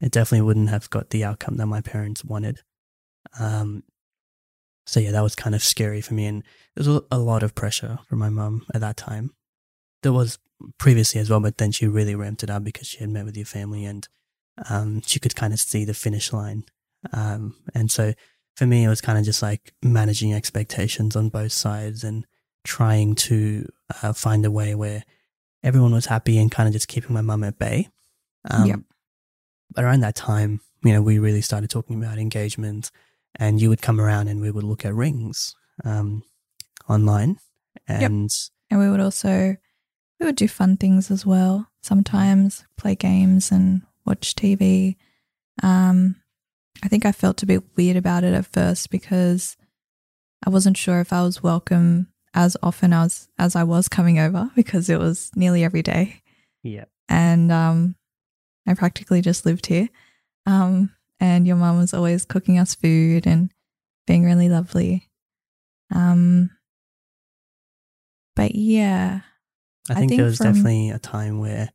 It 0.00 0.12
definitely 0.12 0.46
wouldn't 0.46 0.70
have 0.70 0.90
got 0.90 1.10
the 1.10 1.24
outcome 1.24 1.56
that 1.56 1.66
my 1.66 1.80
parents 1.80 2.24
wanted. 2.24 2.60
Um, 3.38 3.82
so 4.86 5.00
yeah, 5.00 5.10
that 5.12 5.22
was 5.22 5.34
kind 5.34 5.54
of 5.54 5.62
scary 5.62 6.00
for 6.00 6.14
me, 6.14 6.26
and 6.26 6.42
there 6.74 6.88
was 6.90 7.02
a 7.10 7.18
lot 7.18 7.42
of 7.42 7.54
pressure 7.54 7.98
from 8.08 8.20
my 8.20 8.28
mum 8.28 8.64
at 8.72 8.80
that 8.80 8.96
time. 8.96 9.30
There 10.02 10.12
was 10.12 10.38
previously 10.78 11.20
as 11.20 11.28
well, 11.28 11.40
but 11.40 11.58
then 11.58 11.72
she 11.72 11.86
really 11.86 12.14
ramped 12.14 12.42
it 12.42 12.50
up 12.50 12.62
because 12.62 12.86
she 12.86 12.98
had 12.98 13.10
met 13.10 13.24
with 13.24 13.36
your 13.36 13.46
family, 13.46 13.84
and 13.84 14.06
um, 14.68 15.02
she 15.02 15.18
could 15.18 15.36
kind 15.36 15.52
of 15.52 15.60
see 15.60 15.84
the 15.84 15.94
finish 15.94 16.32
line. 16.32 16.64
Um, 17.12 17.56
and 17.74 17.90
so 17.90 18.14
for 18.56 18.66
me, 18.66 18.84
it 18.84 18.88
was 18.88 19.00
kind 19.00 19.18
of 19.18 19.24
just 19.24 19.42
like 19.42 19.72
managing 19.82 20.32
expectations 20.32 21.14
on 21.14 21.28
both 21.28 21.52
sides 21.52 22.02
and 22.04 22.26
trying 22.64 23.14
to 23.14 23.68
uh, 24.02 24.12
find 24.12 24.44
a 24.44 24.50
way 24.50 24.74
where 24.74 25.04
everyone 25.62 25.92
was 25.92 26.06
happy 26.06 26.38
and 26.38 26.50
kind 26.50 26.66
of 26.66 26.72
just 26.72 26.88
keeping 26.88 27.12
my 27.12 27.20
mum 27.20 27.44
at 27.44 27.58
bay. 27.58 27.88
Um, 28.50 28.66
yep. 28.66 28.80
But 29.74 29.84
around 29.84 30.00
that 30.00 30.14
time, 30.14 30.60
you 30.82 30.92
know, 30.92 31.02
we 31.02 31.18
really 31.18 31.42
started 31.42 31.70
talking 31.70 32.02
about 32.02 32.18
engagement, 32.18 32.90
and 33.34 33.60
you 33.60 33.68
would 33.68 33.82
come 33.82 34.00
around 34.00 34.28
and 34.28 34.40
we 34.40 34.50
would 34.50 34.64
look 34.64 34.84
at 34.84 34.94
rings 34.94 35.54
um, 35.84 36.22
online, 36.88 37.38
and 37.88 38.30
yep. 38.30 38.50
and 38.70 38.80
we 38.80 38.88
would 38.88 39.00
also 39.00 39.56
we 40.20 40.26
would 40.26 40.36
do 40.36 40.48
fun 40.48 40.76
things 40.76 41.10
as 41.10 41.26
well. 41.26 41.68
Sometimes 41.82 42.64
play 42.76 42.94
games 42.94 43.50
and 43.50 43.82
watch 44.06 44.34
TV. 44.34 44.96
Um, 45.62 46.16
I 46.82 46.88
think 46.88 47.04
I 47.06 47.12
felt 47.12 47.42
a 47.42 47.46
bit 47.46 47.62
weird 47.76 47.96
about 47.96 48.24
it 48.24 48.34
at 48.34 48.52
first 48.52 48.90
because 48.90 49.56
I 50.46 50.50
wasn't 50.50 50.76
sure 50.76 51.00
if 51.00 51.12
I 51.12 51.22
was 51.22 51.42
welcome 51.42 52.08
as 52.34 52.56
often 52.62 52.92
as 52.92 53.28
as 53.38 53.56
I 53.56 53.64
was 53.64 53.88
coming 53.88 54.18
over 54.18 54.50
because 54.56 54.88
it 54.88 54.98
was 54.98 55.30
nearly 55.34 55.64
every 55.64 55.82
day. 55.82 56.22
Yeah. 56.62 56.84
And 57.08 57.50
um 57.50 57.96
I 58.66 58.74
practically 58.74 59.22
just 59.22 59.46
lived 59.46 59.66
here. 59.66 59.88
Um 60.44 60.92
and 61.18 61.46
your 61.46 61.56
mum 61.56 61.78
was 61.78 61.94
always 61.94 62.24
cooking 62.24 62.58
us 62.58 62.74
food 62.74 63.26
and 63.26 63.50
being 64.06 64.24
really 64.24 64.48
lovely. 64.48 65.08
Um 65.94 66.50
but 68.34 68.54
yeah. 68.54 69.20
I 69.88 69.94
think, 69.94 69.96
I 69.96 70.00
think 70.00 70.18
there 70.18 70.26
was 70.26 70.36
from, 70.38 70.46
definitely 70.46 70.90
a 70.90 70.98
time 70.98 71.38
where 71.38 71.70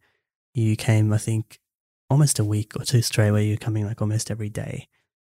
you 0.53 0.75
came, 0.75 1.13
I 1.13 1.17
think, 1.17 1.60
almost 2.11 2.39
a 2.39 2.45
week 2.45 2.75
or 2.75 2.83
two 2.83 3.01
straight 3.01 3.31
where 3.31 3.41
you're 3.41 3.57
coming 3.57 3.85
like 3.85 4.01
almost 4.01 4.29
every 4.29 4.49
day. 4.49 4.87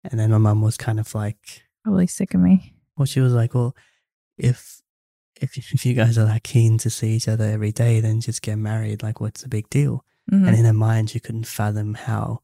And 0.04 0.20
then 0.20 0.32
my 0.32 0.38
mum 0.38 0.62
was 0.62 0.78
kind 0.78 1.00
of 1.00 1.14
like 1.14 1.64
probably 1.84 2.08
sick 2.08 2.34
of 2.34 2.40
me. 2.40 2.74
Well, 2.98 3.06
she 3.06 3.20
was 3.20 3.34
like, 3.34 3.54
Well, 3.54 3.76
if 4.38 4.82
if 5.42 5.58
if 5.58 5.86
you 5.86 5.94
guys 5.94 6.18
are 6.18 6.26
that 6.26 6.44
keen 6.44 6.78
to 6.80 6.90
see 6.90 7.10
each 7.10 7.28
other 7.28 7.46
every 7.46 7.72
day, 7.72 8.00
then 8.00 8.22
just 8.22 8.42
get 8.42 8.58
married. 8.58 9.04
Like, 9.04 9.20
what's 9.20 9.42
the 9.42 9.50
big 9.50 9.70
deal? 9.70 10.06
Mm-hmm. 10.32 10.48
And 10.48 10.58
in 10.58 10.66
her 10.66 10.74
mind, 10.74 11.10
she 11.10 11.20
couldn't 11.20 11.48
fathom 11.48 11.96
how, 11.96 12.40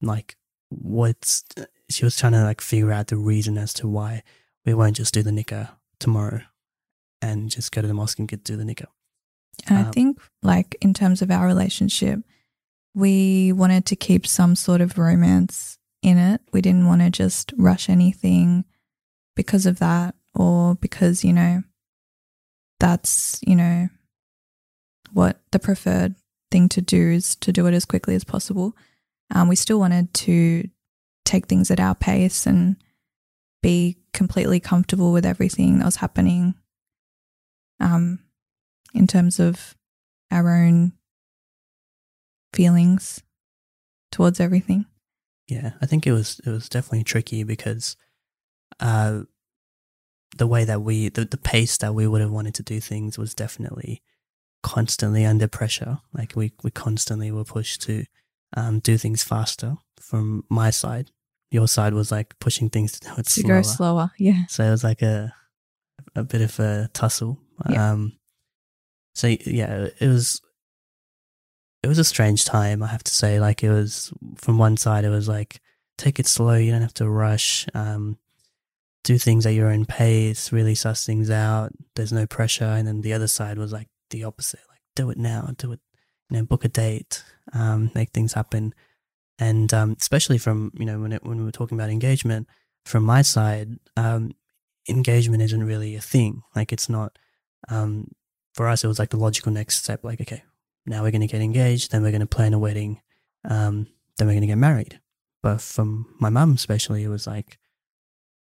like, 0.00 0.36
what's. 0.68 1.44
She 1.88 2.04
was 2.04 2.16
trying 2.16 2.32
to 2.32 2.42
like 2.42 2.60
figure 2.60 2.92
out 2.92 3.08
the 3.08 3.16
reason 3.16 3.58
as 3.58 3.72
to 3.74 3.88
why 3.88 4.22
we 4.64 4.74
won't 4.74 4.96
just 4.96 5.14
do 5.14 5.22
the 5.22 5.30
nikah 5.30 5.70
tomorrow, 5.98 6.42
and 7.20 7.50
just 7.50 7.72
go 7.72 7.80
to 7.80 7.88
the 7.88 7.94
mosque 7.94 8.18
and 8.18 8.28
get 8.28 8.44
do 8.44 8.56
the 8.56 8.64
nikah. 8.64 8.86
And 9.66 9.78
um, 9.78 9.86
I 9.86 9.90
think, 9.90 10.18
like, 10.42 10.76
in 10.80 10.94
terms 10.94 11.22
of 11.22 11.30
our 11.30 11.46
relationship, 11.46 12.20
we 12.94 13.52
wanted 13.52 13.86
to 13.86 13.96
keep 13.96 14.26
some 14.26 14.54
sort 14.54 14.80
of 14.80 14.98
romance 14.98 15.78
in 16.02 16.18
it. 16.18 16.40
We 16.52 16.60
didn't 16.60 16.86
want 16.86 17.02
to 17.02 17.10
just 17.10 17.52
rush 17.56 17.88
anything 17.88 18.64
because 19.34 19.66
of 19.66 19.78
that, 19.78 20.14
or 20.34 20.74
because 20.76 21.24
you 21.24 21.32
know 21.32 21.62
that's, 22.82 23.38
you 23.46 23.54
know, 23.54 23.88
what 25.12 25.40
the 25.52 25.60
preferred 25.60 26.16
thing 26.50 26.68
to 26.70 26.82
do 26.82 27.10
is 27.12 27.36
to 27.36 27.52
do 27.52 27.66
it 27.68 27.74
as 27.74 27.84
quickly 27.84 28.16
as 28.16 28.24
possible. 28.24 28.76
Um, 29.32 29.46
we 29.46 29.54
still 29.54 29.78
wanted 29.78 30.12
to 30.14 30.68
take 31.24 31.46
things 31.46 31.70
at 31.70 31.78
our 31.78 31.94
pace 31.94 32.44
and 32.44 32.74
be 33.62 33.98
completely 34.12 34.58
comfortable 34.58 35.12
with 35.12 35.24
everything 35.24 35.78
that 35.78 35.84
was 35.84 35.96
happening 35.96 36.54
um, 37.78 38.18
in 38.92 39.06
terms 39.06 39.38
of 39.38 39.76
our 40.32 40.50
own 40.50 40.92
feelings 42.52 43.22
towards 44.10 44.40
everything. 44.40 44.86
Yeah, 45.48 45.72
I 45.80 45.86
think 45.86 46.06
it 46.06 46.12
was 46.12 46.40
it 46.46 46.50
was 46.50 46.68
definitely 46.68 47.04
tricky 47.04 47.42
because 47.44 47.96
uh, 48.80 49.22
the 50.36 50.46
way 50.46 50.64
that 50.64 50.82
we 50.82 51.08
the, 51.08 51.24
the 51.24 51.36
pace 51.36 51.76
that 51.78 51.94
we 51.94 52.06
would 52.06 52.20
have 52.20 52.30
wanted 52.30 52.54
to 52.54 52.62
do 52.62 52.80
things 52.80 53.18
was 53.18 53.34
definitely 53.34 54.02
constantly 54.62 55.24
under 55.24 55.48
pressure. 55.48 55.98
Like 56.14 56.34
we, 56.36 56.52
we 56.62 56.70
constantly 56.70 57.30
were 57.32 57.44
pushed 57.44 57.82
to 57.82 58.04
um, 58.56 58.78
do 58.78 58.96
things 58.96 59.22
faster 59.24 59.74
from 60.00 60.44
my 60.48 60.70
side. 60.70 61.10
Your 61.50 61.66
side 61.68 61.92
was 61.94 62.10
like 62.12 62.38
pushing 62.38 62.70
things 62.70 62.92
to 63.00 63.22
To 63.22 63.24
slower. 63.28 63.48
go 63.56 63.62
slower. 63.62 64.10
Yeah. 64.18 64.46
So 64.48 64.64
it 64.64 64.70
was 64.70 64.84
like 64.84 65.02
a 65.02 65.34
a 66.14 66.22
bit 66.22 66.40
of 66.40 66.58
a 66.60 66.88
tussle. 66.92 67.38
Yeah. 67.68 67.92
Um, 67.92 68.12
so 69.14 69.26
yeah, 69.26 69.88
it 69.98 70.06
was 70.08 70.40
it 71.82 71.88
was 71.88 71.98
a 71.98 72.04
strange 72.04 72.44
time. 72.44 72.82
I 72.82 72.88
have 72.88 73.04
to 73.04 73.12
say. 73.12 73.40
Like 73.40 73.62
it 73.62 73.70
was 73.70 74.12
from 74.36 74.58
one 74.58 74.76
side, 74.76 75.04
it 75.04 75.10
was 75.10 75.28
like 75.28 75.60
take 75.98 76.18
it 76.18 76.26
slow. 76.26 76.54
You 76.54 76.72
don't 76.72 76.82
have 76.82 76.94
to 76.94 77.08
rush. 77.08 77.66
Um, 77.74 78.18
do 79.04 79.18
things 79.18 79.44
at 79.46 79.54
your 79.54 79.68
own 79.68 79.84
pace. 79.84 80.52
Really 80.52 80.74
suss 80.74 81.04
things 81.04 81.30
out. 81.30 81.72
There's 81.96 82.12
no 82.12 82.26
pressure. 82.26 82.64
And 82.64 82.86
then 82.86 83.00
the 83.00 83.12
other 83.12 83.26
side 83.26 83.58
was 83.58 83.72
like 83.72 83.88
the 84.10 84.24
opposite. 84.24 84.60
Like 84.68 84.80
do 84.94 85.10
it 85.10 85.18
now. 85.18 85.48
Do 85.56 85.72
it. 85.72 85.80
You 86.30 86.38
know, 86.38 86.44
book 86.44 86.64
a 86.64 86.68
date. 86.68 87.22
Um, 87.52 87.90
make 87.94 88.10
things 88.10 88.32
happen. 88.32 88.74
And 89.38 89.72
um, 89.74 89.96
especially 90.00 90.38
from 90.38 90.72
you 90.74 90.86
know 90.86 91.00
when 91.00 91.12
it, 91.12 91.24
when 91.24 91.38
we 91.38 91.44
were 91.44 91.52
talking 91.52 91.76
about 91.76 91.90
engagement, 91.90 92.48
from 92.84 93.04
my 93.04 93.22
side, 93.22 93.78
um, 93.96 94.32
engagement 94.88 95.42
isn't 95.42 95.64
really 95.64 95.96
a 95.96 96.00
thing. 96.00 96.42
Like 96.54 96.72
it's 96.72 96.88
not. 96.88 97.18
Um, 97.68 98.08
for 98.54 98.68
us, 98.68 98.84
it 98.84 98.88
was 98.88 98.98
like 98.98 99.10
the 99.10 99.16
logical 99.16 99.50
next 99.50 99.78
step. 99.78 100.04
Like, 100.04 100.20
okay, 100.20 100.42
now 100.86 101.02
we're 101.02 101.10
going 101.10 101.20
to 101.20 101.26
get 101.26 101.40
engaged, 101.40 101.92
then 101.92 102.02
we're 102.02 102.10
going 102.10 102.20
to 102.20 102.26
plan 102.26 102.54
a 102.54 102.58
wedding, 102.58 103.00
um, 103.48 103.86
then 104.16 104.26
we're 104.26 104.34
going 104.34 104.42
to 104.42 104.46
get 104.46 104.58
married. 104.58 105.00
But 105.42 105.60
from 105.60 106.14
my 106.20 106.28
mum, 106.28 106.54
especially, 106.54 107.02
it 107.02 107.08
was 107.08 107.26
like, 107.26 107.58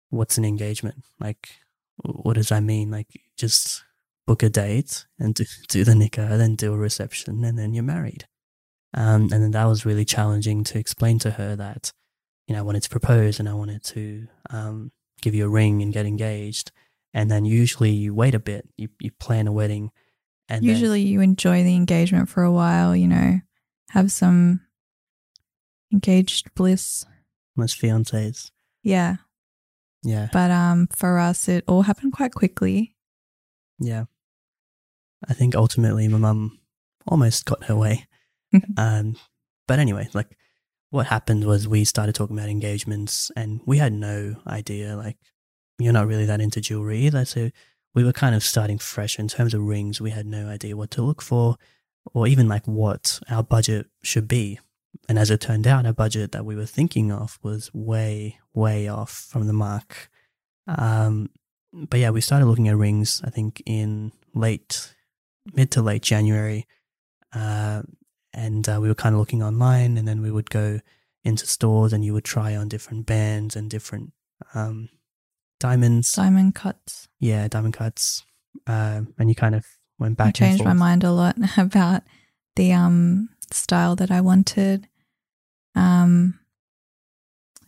what's 0.10 0.38
an 0.38 0.45
engagement? 0.45 1.04
Like, 1.19 1.49
what 1.97 2.36
does 2.36 2.49
that 2.49 2.63
mean? 2.63 2.91
Like, 2.91 3.08
just 3.38 3.84
book 4.27 4.43
a 4.43 4.49
date 4.49 5.06
and 5.19 5.34
do, 5.34 5.45
do 5.67 5.84
the 5.84 5.93
nikah, 5.93 6.38
then 6.38 6.56
do 6.56 6.73
a 6.73 6.77
reception, 6.77 7.43
and 7.43 7.58
then 7.58 7.73
you're 7.73 7.84
married. 7.84 8.27
Um, 8.93 9.30
and 9.32 9.43
then 9.43 9.51
that 9.51 9.65
was 9.65 9.86
really 9.86 10.06
challenging 10.06 10.63
to 10.65 10.80
explain 10.80 11.17
to 11.19 11.32
her 11.32 11.56
that, 11.56 11.91
you 12.47 12.54
know, 12.54 12.60
I 12.60 12.63
wanted 12.63 12.84
to 12.84 12.89
propose 12.89 13.39
and 13.39 13.47
I 13.47 13.54
wanted 13.54 13.84
to 13.86 14.27
um, 14.49 14.91
give 15.21 15.34
you 15.34 15.45
a 15.45 15.49
ring 15.49 15.82
and 15.82 15.93
get 15.93 16.06
engaged. 16.06 16.71
And 17.13 17.32
then 17.32 17.45
usually 17.45 17.91
you 17.91 18.13
wait 18.13 18.36
a 18.36 18.39
bit, 18.39 18.67
you, 18.77 18.89
you 18.99 19.12
plan 19.12 19.47
a 19.47 19.51
wedding. 19.51 19.91
And 20.51 20.63
then- 20.63 20.69
Usually 20.69 21.01
you 21.01 21.21
enjoy 21.21 21.63
the 21.63 21.75
engagement 21.75 22.29
for 22.29 22.43
a 22.43 22.51
while, 22.51 22.95
you 22.95 23.07
know, 23.07 23.39
have 23.89 24.11
some 24.11 24.61
engaged 25.91 26.53
bliss. 26.55 27.05
most 27.55 27.79
fiancés. 27.81 28.49
Yeah. 28.83 29.17
Yeah. 30.03 30.29
But 30.31 30.51
um 30.51 30.87
for 30.95 31.19
us 31.19 31.47
it 31.47 31.63
all 31.67 31.83
happened 31.83 32.13
quite 32.13 32.33
quickly. 32.33 32.95
Yeah. 33.79 34.05
I 35.27 35.33
think 35.33 35.53
ultimately 35.55 36.07
my 36.07 36.17
mum 36.17 36.59
almost 37.07 37.45
got 37.45 37.65
her 37.65 37.75
way. 37.75 38.07
um, 38.77 39.15
but 39.67 39.79
anyway, 39.79 40.09
like 40.13 40.37
what 40.89 41.07
happened 41.07 41.45
was 41.45 41.67
we 41.67 41.83
started 41.85 42.15
talking 42.15 42.37
about 42.37 42.49
engagements 42.49 43.31
and 43.35 43.61
we 43.65 43.77
had 43.77 43.93
no 43.93 44.35
idea, 44.47 44.95
like, 44.97 45.17
you're 45.79 45.93
not 45.93 46.07
really 46.07 46.25
that 46.25 46.41
into 46.41 46.59
jewelry 46.61 46.99
either. 47.01 47.23
So 47.25 47.49
we 47.93 48.04
were 48.04 48.13
kind 48.13 48.36
of 48.36 48.43
starting 48.43 48.77
fresh 48.77 49.19
in 49.19 49.27
terms 49.27 49.54
of 49.54 49.62
rings. 49.62 49.99
We 49.99 50.12
had 50.12 50.25
no 50.25 50.47
idea 50.47 50.77
what 50.77 50.91
to 50.91 51.01
look 51.01 51.21
for 51.21 51.58
or 52.13 52.27
even 52.27 52.47
like 52.47 52.67
what 52.67 53.19
our 53.30 53.43
budget 53.43 53.88
should 54.04 54.27
be. 54.27 54.60
And 55.08 55.19
as 55.19 55.30
it 55.30 55.41
turned 55.41 55.67
out, 55.67 55.86
our 55.86 55.93
budget 55.93 56.32
that 56.32 56.45
we 56.45 56.56
were 56.56 56.65
thinking 56.65 57.12
of 57.12 57.39
was 57.43 57.73
way, 57.73 58.39
way 58.54 58.88
off 58.88 59.12
from 59.12 59.47
the 59.47 59.54
mark. 59.54 60.10
Um, 60.67 61.30
but 61.73 61.99
yeah, 61.99 62.10
we 62.10 62.21
started 62.21 62.45
looking 62.45 62.67
at 62.67 62.77
rings, 62.77 63.21
I 63.23 63.30
think, 63.30 63.62
in 63.65 64.12
late, 64.34 64.93
mid 65.54 65.71
to 65.71 65.82
late 65.82 66.01
January. 66.01 66.67
Uh, 67.34 67.84
and 68.34 68.67
uh, 68.67 68.80
we 68.82 68.88
were 68.88 68.95
kind 68.95 69.15
of 69.15 69.19
looking 69.19 69.43
online, 69.43 69.97
and 69.97 70.08
then 70.08 70.21
we 70.21 70.32
would 70.32 70.49
go 70.49 70.80
into 71.23 71.45
stores 71.45 71.93
and 71.93 72.04
you 72.04 72.13
would 72.13 72.23
try 72.23 72.56
on 72.56 72.67
different 72.67 73.06
bands 73.06 73.56
and 73.56 73.69
different 73.69 74.12
um, 74.54 74.89
diamonds. 75.62 76.12
Diamond 76.12 76.56
cuts. 76.56 77.08
yeah, 77.19 77.47
diamond 77.47 77.74
cuts. 77.74 78.24
Um, 78.67 79.13
and 79.17 79.30
you 79.30 79.36
kind 79.36 79.56
of 79.56 79.65
went 79.97 80.19
I 80.19 80.26
back 80.26 80.28
and 80.28 80.36
changed 80.36 80.65
my 80.65 80.74
mind 80.74 81.04
a 81.04 81.12
lot 81.12 81.36
about 81.58 82.04
the 82.56 82.74
um 82.74 83.30
style 83.52 83.95
that 83.95 84.12
I 84.12 84.19
wanted. 84.21 84.88
Um 85.76 86.39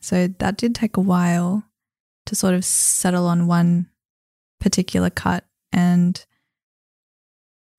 so 0.02 0.28
that 0.40 0.58
did 0.58 0.76
take 0.76 0.98
a 0.98 1.02
while 1.02 1.64
to 2.26 2.36
sort 2.36 2.54
of 2.54 2.66
settle 2.66 3.26
on 3.28 3.48
one 3.48 3.90
particular 4.60 5.10
cut 5.10 5.46
and 5.72 6.26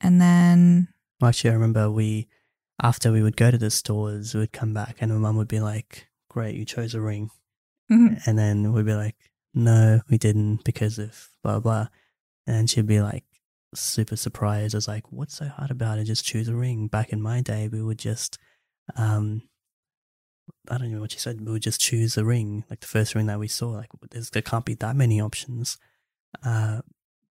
and 0.01 0.21
then 0.21 0.89
Well, 1.21 1.29
actually, 1.29 1.51
I 1.51 1.55
remember 1.55 1.91
we, 1.91 2.29
after 2.83 3.13
we 3.13 3.23
would 3.23 3.37
go 3.37 3.51
to 3.51 3.59
the 3.59 3.71
stores, 3.71 4.35
we 4.35 4.41
would 4.41 4.53
come 4.53 4.75
back 4.75 4.97
and 5.01 5.13
my 5.13 5.19
mum 5.19 5.37
would 5.37 5.49
be 5.49 5.61
like, 5.61 6.09
Great, 6.29 6.57
you 6.57 6.65
chose 6.65 6.95
a 6.95 7.01
ring. 7.01 7.31
And 7.91 8.39
then 8.39 8.73
we'd 8.73 8.87
be 8.87 8.95
like, 8.95 9.15
no, 9.55 10.01
we 10.11 10.19
didn't 10.19 10.65
because 10.65 10.99
of 10.99 11.31
blah, 11.43 11.61
blah. 11.61 11.89
And 12.47 12.69
she'd 12.69 12.87
be 12.87 13.01
like, 13.01 13.25
super 13.75 14.17
surprised. 14.17 14.75
I 14.75 14.79
was 14.79 14.89
like, 14.89 15.11
what's 15.11 15.37
so 15.37 15.47
hard 15.47 15.71
about 15.71 15.99
it? 15.99 16.05
Just 16.05 16.25
choose 16.25 16.49
a 16.49 16.55
ring. 16.55 16.89
Back 16.89 17.13
in 17.13 17.23
my 17.23 17.41
day, 17.41 17.69
we 17.69 17.83
would 17.83 17.99
just, 17.99 18.39
um, 18.97 19.43
I 20.71 20.79
don't 20.79 20.93
know 20.93 21.01
what 21.01 21.13
she 21.13 21.19
said. 21.19 21.41
We 21.41 21.53
would 21.53 21.63
just 21.63 21.81
choose 21.81 22.17
a 22.17 22.25
ring, 22.25 22.65
like 22.69 22.81
the 22.81 22.87
first 22.87 23.15
ring 23.15 23.27
that 23.27 23.39
we 23.39 23.49
saw. 23.49 23.71
Like, 23.71 23.91
there's, 24.11 24.31
there 24.31 24.43
can't 24.43 24.65
be 24.65 24.75
that 24.75 24.97
many 24.97 25.21
options. 25.21 25.79
Uh, 26.45 26.83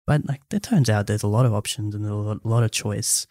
but 0.06 0.26
like, 0.26 0.40
it 0.50 0.62
turns 0.62 0.90
out 0.90 1.06
there's 1.06 1.22
a 1.22 1.28
lot 1.28 1.46
of 1.46 1.54
options 1.54 1.94
and 1.94 2.04
a 2.04 2.14
lot, 2.14 2.40
a 2.44 2.48
lot 2.48 2.62
of 2.62 2.70
choice, 2.70 3.26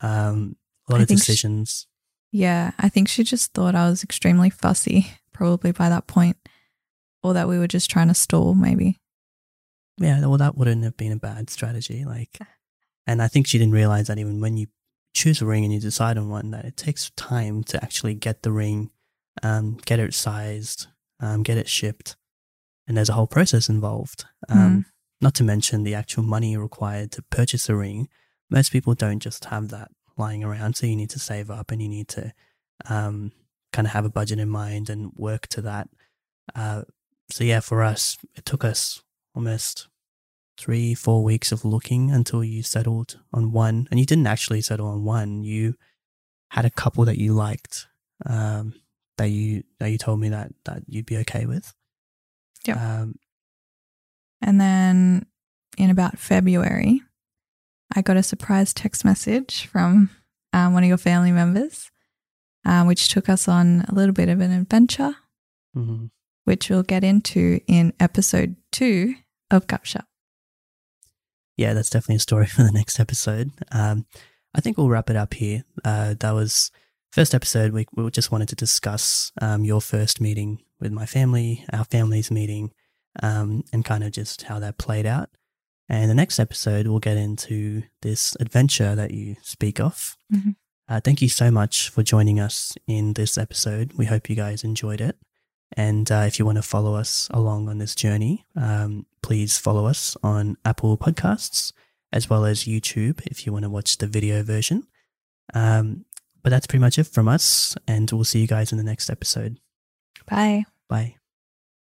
um, 0.00 0.56
a 0.88 0.92
lot 0.92 1.00
I 1.00 1.02
of 1.02 1.08
decisions. 1.08 1.86
yeah, 2.30 2.72
I 2.78 2.88
think 2.88 3.08
she 3.08 3.24
just 3.24 3.52
thought 3.54 3.74
I 3.74 3.88
was 3.88 4.04
extremely 4.04 4.50
fussy 4.50 5.08
probably 5.32 5.72
by 5.72 5.88
that 5.88 6.06
point 6.06 6.36
or 7.26 7.34
that 7.34 7.48
we 7.48 7.58
were 7.58 7.66
just 7.66 7.90
trying 7.90 8.08
to 8.08 8.14
stall 8.14 8.54
maybe. 8.54 8.98
Yeah, 9.98 10.20
well, 10.20 10.38
that 10.38 10.56
wouldn't 10.56 10.84
have 10.84 10.96
been 10.96 11.12
a 11.12 11.16
bad 11.16 11.50
strategy. 11.50 12.04
Like, 12.04 12.38
and 13.06 13.22
I 13.22 13.28
think 13.28 13.46
she 13.46 13.58
didn't 13.58 13.74
realize 13.74 14.06
that 14.06 14.18
even 14.18 14.40
when 14.40 14.56
you 14.56 14.66
choose 15.14 15.40
a 15.40 15.46
ring 15.46 15.64
and 15.64 15.72
you 15.72 15.80
decide 15.80 16.18
on 16.18 16.28
one, 16.28 16.50
that 16.50 16.64
it 16.64 16.76
takes 16.76 17.10
time 17.16 17.64
to 17.64 17.82
actually 17.82 18.14
get 18.14 18.42
the 18.42 18.52
ring, 18.52 18.90
um, 19.42 19.78
get 19.84 19.98
it 19.98 20.14
sized, 20.14 20.86
um, 21.20 21.42
get 21.42 21.58
it 21.58 21.68
shipped, 21.68 22.16
and 22.86 22.96
there's 22.96 23.08
a 23.08 23.14
whole 23.14 23.26
process 23.26 23.68
involved. 23.68 24.24
Um, 24.48 24.86
Not 25.20 25.34
to 25.36 25.44
mention 25.44 25.82
the 25.82 25.94
actual 25.94 26.22
money 26.22 26.56
required 26.56 27.10
to 27.12 27.22
purchase 27.22 27.68
a 27.70 27.74
ring. 27.74 28.08
Most 28.50 28.70
people 28.70 28.94
don't 28.94 29.20
just 29.20 29.46
have 29.46 29.68
that 29.70 29.90
lying 30.18 30.44
around, 30.44 30.76
so 30.76 30.86
you 30.86 30.94
need 30.94 31.10
to 31.10 31.18
save 31.18 31.50
up 31.50 31.70
and 31.70 31.80
you 31.80 31.88
need 31.88 32.08
to 32.08 32.32
um, 32.88 33.32
kind 33.72 33.86
of 33.86 33.92
have 33.92 34.04
a 34.04 34.10
budget 34.10 34.38
in 34.38 34.48
mind 34.48 34.90
and 34.90 35.12
work 35.16 35.46
to 35.48 35.62
that. 35.62 35.88
Uh, 36.54 36.82
so 37.30 37.44
yeah, 37.44 37.60
for 37.60 37.82
us, 37.82 38.16
it 38.34 38.44
took 38.44 38.64
us 38.64 39.02
almost 39.34 39.88
three, 40.58 40.94
four 40.94 41.22
weeks 41.22 41.52
of 41.52 41.64
looking 41.64 42.10
until 42.10 42.42
you 42.42 42.62
settled 42.62 43.18
on 43.32 43.52
one. 43.52 43.86
And 43.90 44.00
you 44.00 44.06
didn't 44.06 44.26
actually 44.26 44.62
settle 44.62 44.86
on 44.86 45.04
one. 45.04 45.42
You 45.42 45.74
had 46.50 46.64
a 46.64 46.70
couple 46.70 47.04
that 47.04 47.18
you 47.18 47.32
liked, 47.32 47.86
um, 48.24 48.74
that 49.18 49.28
you 49.28 49.64
that 49.78 49.90
you 49.90 49.98
told 49.98 50.20
me 50.20 50.28
that 50.30 50.52
that 50.64 50.82
you'd 50.86 51.06
be 51.06 51.18
okay 51.18 51.46
with. 51.46 51.74
Yep. 52.66 52.76
Um, 52.76 53.14
And 54.40 54.60
then 54.60 55.26
in 55.78 55.90
about 55.90 56.18
February, 56.18 57.02
I 57.94 58.02
got 58.02 58.16
a 58.16 58.22
surprise 58.22 58.72
text 58.74 59.04
message 59.04 59.66
from 59.66 60.10
um, 60.52 60.72
one 60.74 60.82
of 60.82 60.88
your 60.88 60.98
family 60.98 61.32
members, 61.32 61.90
uh, 62.64 62.84
which 62.84 63.08
took 63.08 63.28
us 63.28 63.48
on 63.48 63.84
a 63.88 63.94
little 63.94 64.12
bit 64.12 64.28
of 64.28 64.40
an 64.40 64.52
adventure, 64.52 65.16
mhm. 65.76 66.10
Which 66.46 66.70
we'll 66.70 66.82
get 66.82 67.04
into 67.04 67.60
in 67.66 67.92
episode 68.00 68.56
two 68.72 69.14
of 69.50 69.66
Gupshup. 69.66 70.04
Yeah, 71.56 71.74
that's 71.74 71.90
definitely 71.90 72.16
a 72.16 72.20
story 72.20 72.46
for 72.54 72.62
the 72.62 72.72
next 72.72 72.98
episode. 73.00 73.50
Um, 73.72 74.06
I 74.54 74.60
think 74.60 74.78
we'll 74.78 74.88
wrap 74.88 75.10
it 75.10 75.16
up 75.16 75.34
here. 75.34 75.64
Uh, 75.84 76.14
that 76.20 76.30
was 76.30 76.70
first 77.12 77.34
episode. 77.34 77.72
We 77.72 77.86
we 77.94 78.10
just 78.10 78.32
wanted 78.32 78.48
to 78.48 78.56
discuss 78.56 79.32
um, 79.42 79.64
your 79.64 79.80
first 79.80 80.20
meeting 80.20 80.62
with 80.80 80.92
my 80.92 81.04
family, 81.04 81.64
our 81.72 81.84
family's 81.84 82.30
meeting, 82.30 82.72
um, 83.22 83.64
and 83.72 83.84
kind 83.84 84.04
of 84.04 84.12
just 84.12 84.42
how 84.42 84.58
that 84.60 84.78
played 84.78 85.06
out. 85.06 85.30
And 85.88 86.10
the 86.10 86.14
next 86.14 86.38
episode, 86.38 86.86
we'll 86.86 86.98
get 86.98 87.16
into 87.16 87.82
this 88.02 88.36
adventure 88.40 88.94
that 88.94 89.12
you 89.12 89.36
speak 89.42 89.78
of. 89.80 90.16
Mhm. 90.32 90.56
Uh, 90.88 91.00
thank 91.00 91.20
you 91.20 91.28
so 91.28 91.50
much 91.50 91.88
for 91.88 92.02
joining 92.02 92.38
us 92.38 92.72
in 92.86 93.14
this 93.14 93.36
episode. 93.36 93.92
We 93.94 94.06
hope 94.06 94.30
you 94.30 94.36
guys 94.36 94.62
enjoyed 94.62 95.00
it. 95.00 95.16
And 95.72 96.10
uh, 96.10 96.24
if 96.26 96.38
you 96.38 96.46
want 96.46 96.56
to 96.56 96.62
follow 96.62 96.94
us 96.94 97.28
along 97.32 97.68
on 97.68 97.78
this 97.78 97.94
journey, 97.94 98.44
um, 98.54 99.06
please 99.22 99.58
follow 99.58 99.86
us 99.86 100.16
on 100.22 100.56
Apple 100.64 100.96
Podcasts 100.96 101.72
as 102.12 102.30
well 102.30 102.44
as 102.44 102.64
YouTube 102.64 103.20
if 103.26 103.44
you 103.44 103.52
want 103.52 103.64
to 103.64 103.70
watch 103.70 103.98
the 103.98 104.06
video 104.06 104.42
version. 104.42 104.86
Um, 105.54 106.04
but 106.42 106.50
that's 106.50 106.66
pretty 106.66 106.80
much 106.80 106.98
it 106.98 107.08
from 107.08 107.26
us, 107.26 107.76
and 107.88 108.10
we'll 108.12 108.24
see 108.24 108.40
you 108.40 108.46
guys 108.46 108.70
in 108.70 108.78
the 108.78 108.84
next 108.84 109.10
episode. 109.10 109.58
Bye. 110.26 110.64
Bye. 110.88 111.15